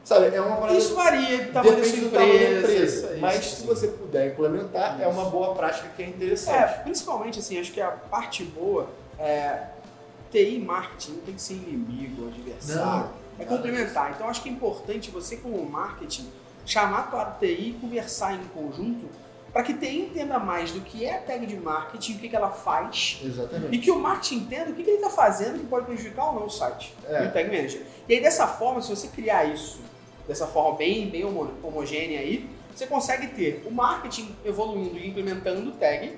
[0.04, 2.72] sabe, é uma parada Isso varia do tamanho da depende do tamanho da empresa.
[2.72, 3.06] empresa.
[3.12, 6.56] isso mas isso se você puder implementar, é uma boa prática que é interessante.
[6.56, 8.88] É, principalmente assim, acho que a parte boa
[9.18, 9.64] é
[10.30, 13.10] TI marketing não tem que ser inimigo, adversário.
[13.38, 14.12] É complementar.
[14.14, 16.28] Então acho que é importante você, como marketing,
[16.64, 19.08] chamar a tua TI e conversar em conjunto
[19.52, 22.36] para que TI entenda mais do que é a tag de marketing, o que, que
[22.36, 23.74] ela faz, Exatamente.
[23.74, 26.34] e que o marketing entenda o que, que ele está fazendo que pode prejudicar ou
[26.40, 27.24] não o site É.
[27.24, 27.80] e o tag manager.
[28.08, 29.80] E aí dessa forma, se você criar isso
[30.28, 35.70] dessa forma bem, bem homo- homogênea aí, você consegue ter o marketing evoluindo e implementando
[35.70, 36.12] o tag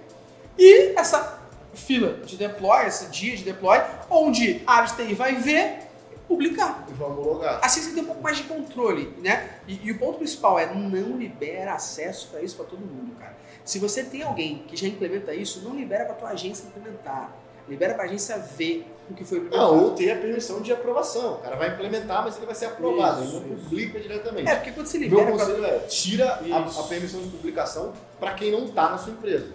[0.58, 1.38] e essa
[1.74, 3.78] fila de deploy, esse dia de deploy,
[4.10, 5.87] onde a área de TI vai ver
[6.28, 6.86] publicar.
[6.88, 7.58] E vamos logar.
[7.64, 9.58] Assim você tem um pouco mais de controle, né?
[9.66, 13.34] E, e o ponto principal é não libera acesso para isso para todo mundo, cara.
[13.64, 17.34] Se você tem alguém que já implementa isso, não libera para tua agência implementar.
[17.68, 19.74] Libera para a agência ver o que foi implementado.
[19.74, 21.34] Não, ou ter a permissão de aprovação.
[21.34, 23.22] O cara vai implementar, mas ele vai ser aprovado.
[23.22, 23.64] Isso, ele não isso.
[23.64, 24.48] publica diretamente.
[24.48, 25.46] É, porque quando você Meu libera pra...
[25.46, 26.80] conselho é tira a, Isso.
[26.80, 29.52] a permissão de publicação para quem não está na sua empresa.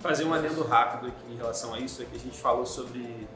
[0.00, 3.28] Fazer um adendo rápido aqui em relação a isso, é que a gente falou sobre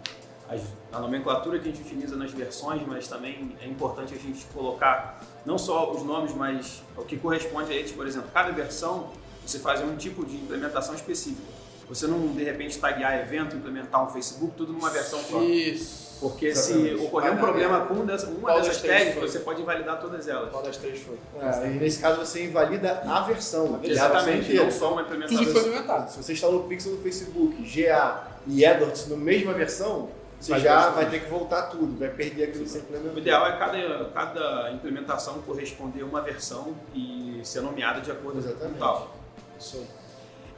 [0.93, 5.21] a nomenclatura que a gente utiliza nas versões, mas também é importante a gente colocar
[5.47, 7.93] não só os nomes, mas o que corresponde a eles.
[7.93, 9.11] Por exemplo, cada versão
[9.45, 11.43] você faz um tipo de implementação específica.
[11.89, 15.43] Você não, de repente, taguear evento, implementar um Facebook, tudo numa versão só.
[15.43, 16.13] Isso.
[16.21, 17.05] Porque se Exatamente.
[17.05, 20.51] ocorrer um problema com uma dessas, uma das dessas tags, você pode invalidar todas elas.
[20.51, 21.19] Qual das três foi?
[21.41, 23.75] É, e nesse caso você invalida a versão.
[23.75, 24.65] a versão Exatamente, inteira.
[24.65, 25.45] não só uma Tudo implementação.
[25.45, 26.11] que foi implementado.
[26.13, 30.11] Se você instalou o Pixel no Facebook, GA e Edwards na mesma versão,
[30.43, 32.83] você já vai ter que voltar tudo, vai perder aquilo que você
[33.15, 38.41] O ideal é cada, cada implementação corresponder a uma versão e ser nomeada de acordo
[38.41, 38.73] Exatamente.
[38.75, 39.17] com tal.
[39.59, 39.87] Isso aí.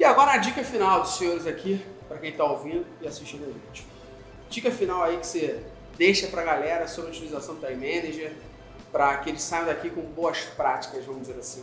[0.01, 3.47] E agora a dica final dos senhores aqui, para quem está ouvindo e assistindo a
[3.47, 3.87] gente.
[4.49, 5.62] Dica final aí que você
[5.99, 8.32] deixa para a galera sobre a utilização do Time Manager,
[8.91, 11.62] para que eles saiam daqui com boas práticas, vamos dizer assim.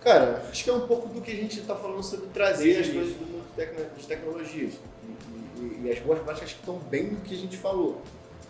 [0.00, 2.82] Cara, acho que é um pouco do que a gente está falando sobre trazer Desde
[2.82, 4.74] as o coisas do mundo de tecnologias.
[5.58, 8.00] E, as boas práticas que estão bem no que a gente falou.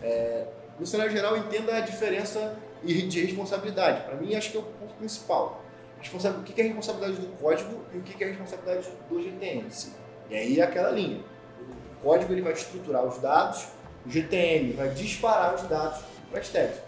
[0.01, 0.45] É,
[0.79, 4.03] no cenário geral, entenda a diferença de responsabilidade.
[4.03, 5.63] Para mim, acho que é o ponto principal.
[5.97, 9.67] O que é responsabilidade do código e o que é responsabilidade do GTM.
[10.29, 11.19] E aí é aquela linha.
[11.99, 13.67] O código ele vai estruturar os dados,
[14.05, 16.01] o GTM vai disparar os dados
[16.31, 16.79] para as tags.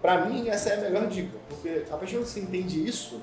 [0.00, 3.20] Para mim, essa é a melhor dica, porque a partir do que você entende isso,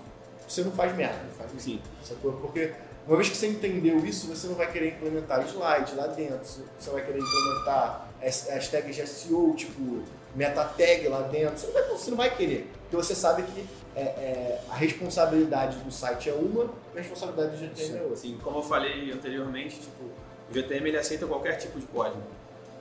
[0.47, 1.19] você não faz merda.
[1.23, 1.81] Não faz Sim.
[2.21, 2.71] Porque
[3.09, 6.45] Uma vez que você entendeu isso, você não vai querer implementar slide lá dentro,
[6.77, 10.03] você vai querer implementar as, tags de SEO, tipo
[10.35, 13.65] meta tag lá dentro, você não vai, você não vai querer, porque você sabe que
[13.95, 18.15] é, é, a responsabilidade do site é uma, a responsabilidade do GTM é outra.
[18.17, 22.21] Sim, como eu falei anteriormente, tipo, o GTM ele aceita qualquer tipo de código.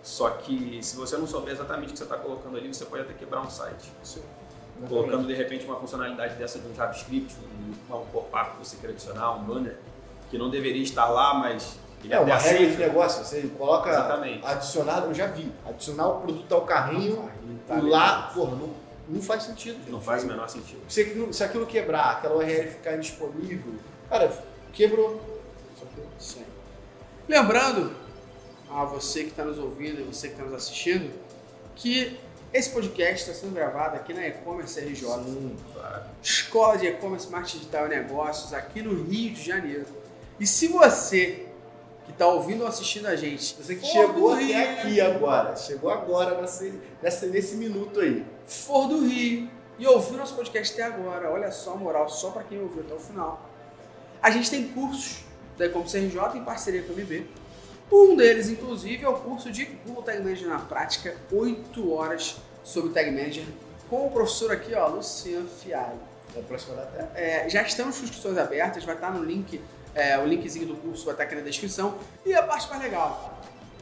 [0.02, 3.02] Só que se você não souber exatamente o que você está colocando ali, você pode
[3.02, 3.90] até quebrar um site.
[4.02, 4.22] Sim.
[4.88, 7.34] Colocando de repente uma funcionalidade dessa de um JavaScript,
[7.90, 9.76] um, um pop-up que você quer adicionar, um banner,
[10.30, 12.72] que não deveria estar lá, mas ele É uma regra aceita.
[12.72, 14.46] de negócio, você coloca Exatamente.
[14.46, 17.28] adicionar, eu já vi, adicionar o produto ao carrinho
[17.66, 18.70] Tá lá, porra, não,
[19.08, 19.76] não faz sentido.
[19.78, 19.90] gente.
[19.90, 20.80] Não faz o menor sentido.
[20.88, 23.74] Se aquilo, se aquilo quebrar, aquela URL ficar indisponível,
[24.08, 24.32] cara,
[24.72, 25.20] quebrou.
[26.36, 26.44] Aí.
[27.28, 27.92] Lembrando
[28.70, 31.12] a você que está nos ouvindo e você que está nos assistindo
[31.76, 32.18] que
[32.52, 35.56] esse podcast está sendo gravado aqui na E-Commerce RJ, Sim.
[35.74, 36.04] Claro.
[36.22, 39.84] Escola de E-Commerce Marketing Digital e Negócios, aqui no Rio de Janeiro.
[40.38, 41.46] E se você
[42.04, 45.90] que está ouvindo ou assistindo a gente, Você que chegou até Rio, aqui agora, chegou
[45.90, 46.72] agora nessa,
[47.02, 48.24] nessa, nesse minuto aí.
[48.46, 52.42] for do Rio e ouviu nosso podcast até agora, olha só a moral, só para
[52.44, 53.48] quem ouviu até o final.
[54.22, 55.18] A gente tem cursos
[55.56, 57.26] da E-Commerce RJ em parceria com a MB.
[57.90, 62.92] Um deles, inclusive, é o curso de Google Tag Manager na prática, 8 horas sobre
[62.92, 63.44] Tag Manager,
[63.88, 65.98] com o professor aqui, ó, Luciano Fialho.
[67.14, 69.60] É, já estamos com inscrições abertas, vai estar no link,
[69.98, 71.98] é, o linkzinho do curso vai estar aqui na descrição.
[72.24, 73.38] E a parte mais legal,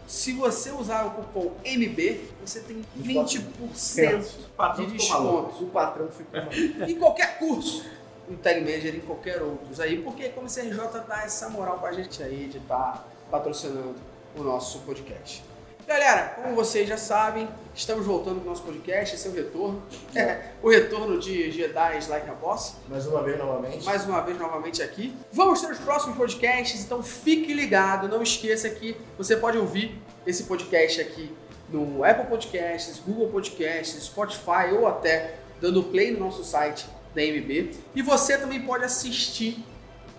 [0.07, 4.25] se você usar o cupom MB, você tem 20%
[4.57, 6.55] Patrão de desconto o patrão ficou maluco.
[6.91, 7.85] em qualquer curso,
[8.31, 12.23] em Tag Manager, em qualquer outros aí, porque como CRJ dá essa moral pra gente
[12.23, 13.97] aí de estar patrocinando
[14.35, 15.45] o nosso podcast.
[15.87, 19.81] Galera, como vocês já sabem, estamos voltando com o nosso podcast, esse é o retorno.
[20.61, 22.75] o retorno de Jedi Like a Boss.
[22.89, 23.85] Mais uma vez, novamente.
[23.85, 25.15] Mais uma vez, novamente aqui.
[25.33, 28.09] Vamos ter os próximos podcasts, então fique ligado.
[28.09, 31.33] Não esqueça que você pode ouvir esse podcast aqui
[31.69, 36.85] no Apple Podcasts, Google Podcasts, Spotify ou até dando play no nosso site
[37.15, 37.71] da MB.
[37.95, 39.65] E você também pode assistir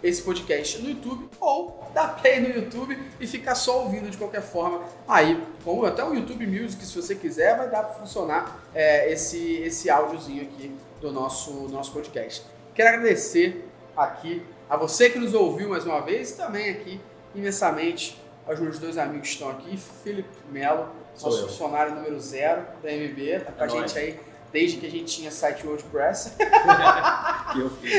[0.03, 4.41] esse podcast no YouTube ou dar play no YouTube e ficar só ouvindo de qualquer
[4.41, 4.83] forma.
[5.07, 9.57] Aí, como até o YouTube Music, se você quiser, vai dar para funcionar é, esse,
[9.61, 10.71] esse áudiozinho aqui
[11.01, 12.43] do nosso, nosso podcast.
[12.75, 16.99] Quero agradecer aqui a você que nos ouviu mais uma vez e também aqui
[17.33, 20.87] imensamente aos meus dois amigos que estão aqui, Felipe Melo,
[21.21, 21.47] nosso eu.
[21.49, 23.97] funcionário número zero da MB, tá com a É gente nóis.
[23.97, 24.19] aí
[24.51, 26.33] desde que a gente tinha site WordPress.
[27.53, 27.93] Que eu fiz.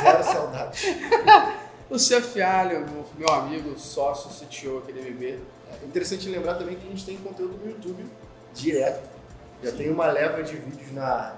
[0.00, 0.96] Zero saudade.
[1.90, 5.40] Luciano Fialho, meu, meu amigo, sócio, CTO aqui da MB.
[5.82, 8.06] É interessante lembrar também que a gente tem conteúdo no YouTube
[8.54, 9.10] direto.
[9.62, 11.34] Já tem uma leva de vídeos na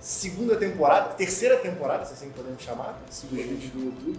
[0.00, 4.18] segunda temporada, terceira temporada, se assim podemos chamar, dos vídeos do YouTube.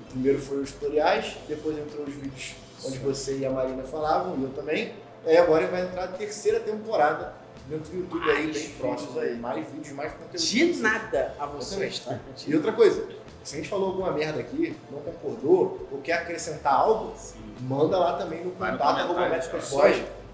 [0.00, 2.54] O primeiro foi os tutoriais, depois entrou os vídeos
[2.84, 4.94] onde você e a Marina falavam, e eu também.
[5.26, 7.32] E agora vai entrar a terceira temporada
[7.68, 9.36] dentro do YouTube aí, Mais bem próximo vídeos aí.
[9.38, 10.38] Mais vídeos, mais conteúdo.
[10.38, 12.18] De nada a vocês, tá?
[12.46, 13.06] E outra coisa,
[13.42, 17.38] se a gente falou alguma merda aqui, não concordou, ou quer acrescentar algo, Sim.
[17.60, 19.28] manda lá também no no contato cara.
[19.28, 19.70] Médicos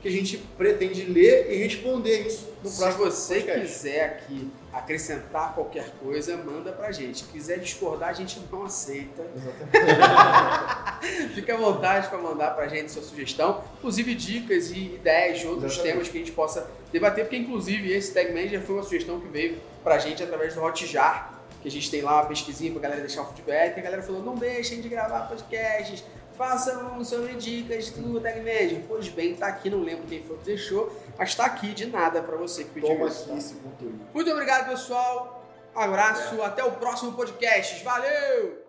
[0.01, 3.61] que a gente pretende ler e responder isso no Se próximo você podcast.
[3.67, 7.25] quiser aqui acrescentar qualquer coisa, manda pra gente.
[7.25, 9.27] Quiser discordar, a gente não aceita.
[9.37, 11.35] Exatamente.
[11.35, 15.73] Fique à vontade para mandar pra gente sua sugestão, inclusive dicas e ideias de outros
[15.73, 15.93] Exatamente.
[15.93, 19.29] temas que a gente possa debater, porque inclusive esse Tag Manager foi uma sugestão que
[19.29, 23.01] veio pra gente através do Hotjar, que a gente tem lá uma pesquisinha pra galera
[23.01, 26.05] deixar um feedback, e a galera falou, não deixem de gravar podcasts,
[26.39, 28.81] façam sobre dicas do Tag Manager.
[28.87, 32.23] Pois bem, tá aqui, não lembro quem foi que deixou, mas tá aqui de nada
[32.23, 33.35] pra você que pediu Toma aqui tá?
[33.35, 34.01] esse conteúdo.
[34.15, 35.45] Muito obrigado, pessoal.
[35.75, 37.83] Abraço, até o próximo podcast.
[37.85, 38.68] Valeu!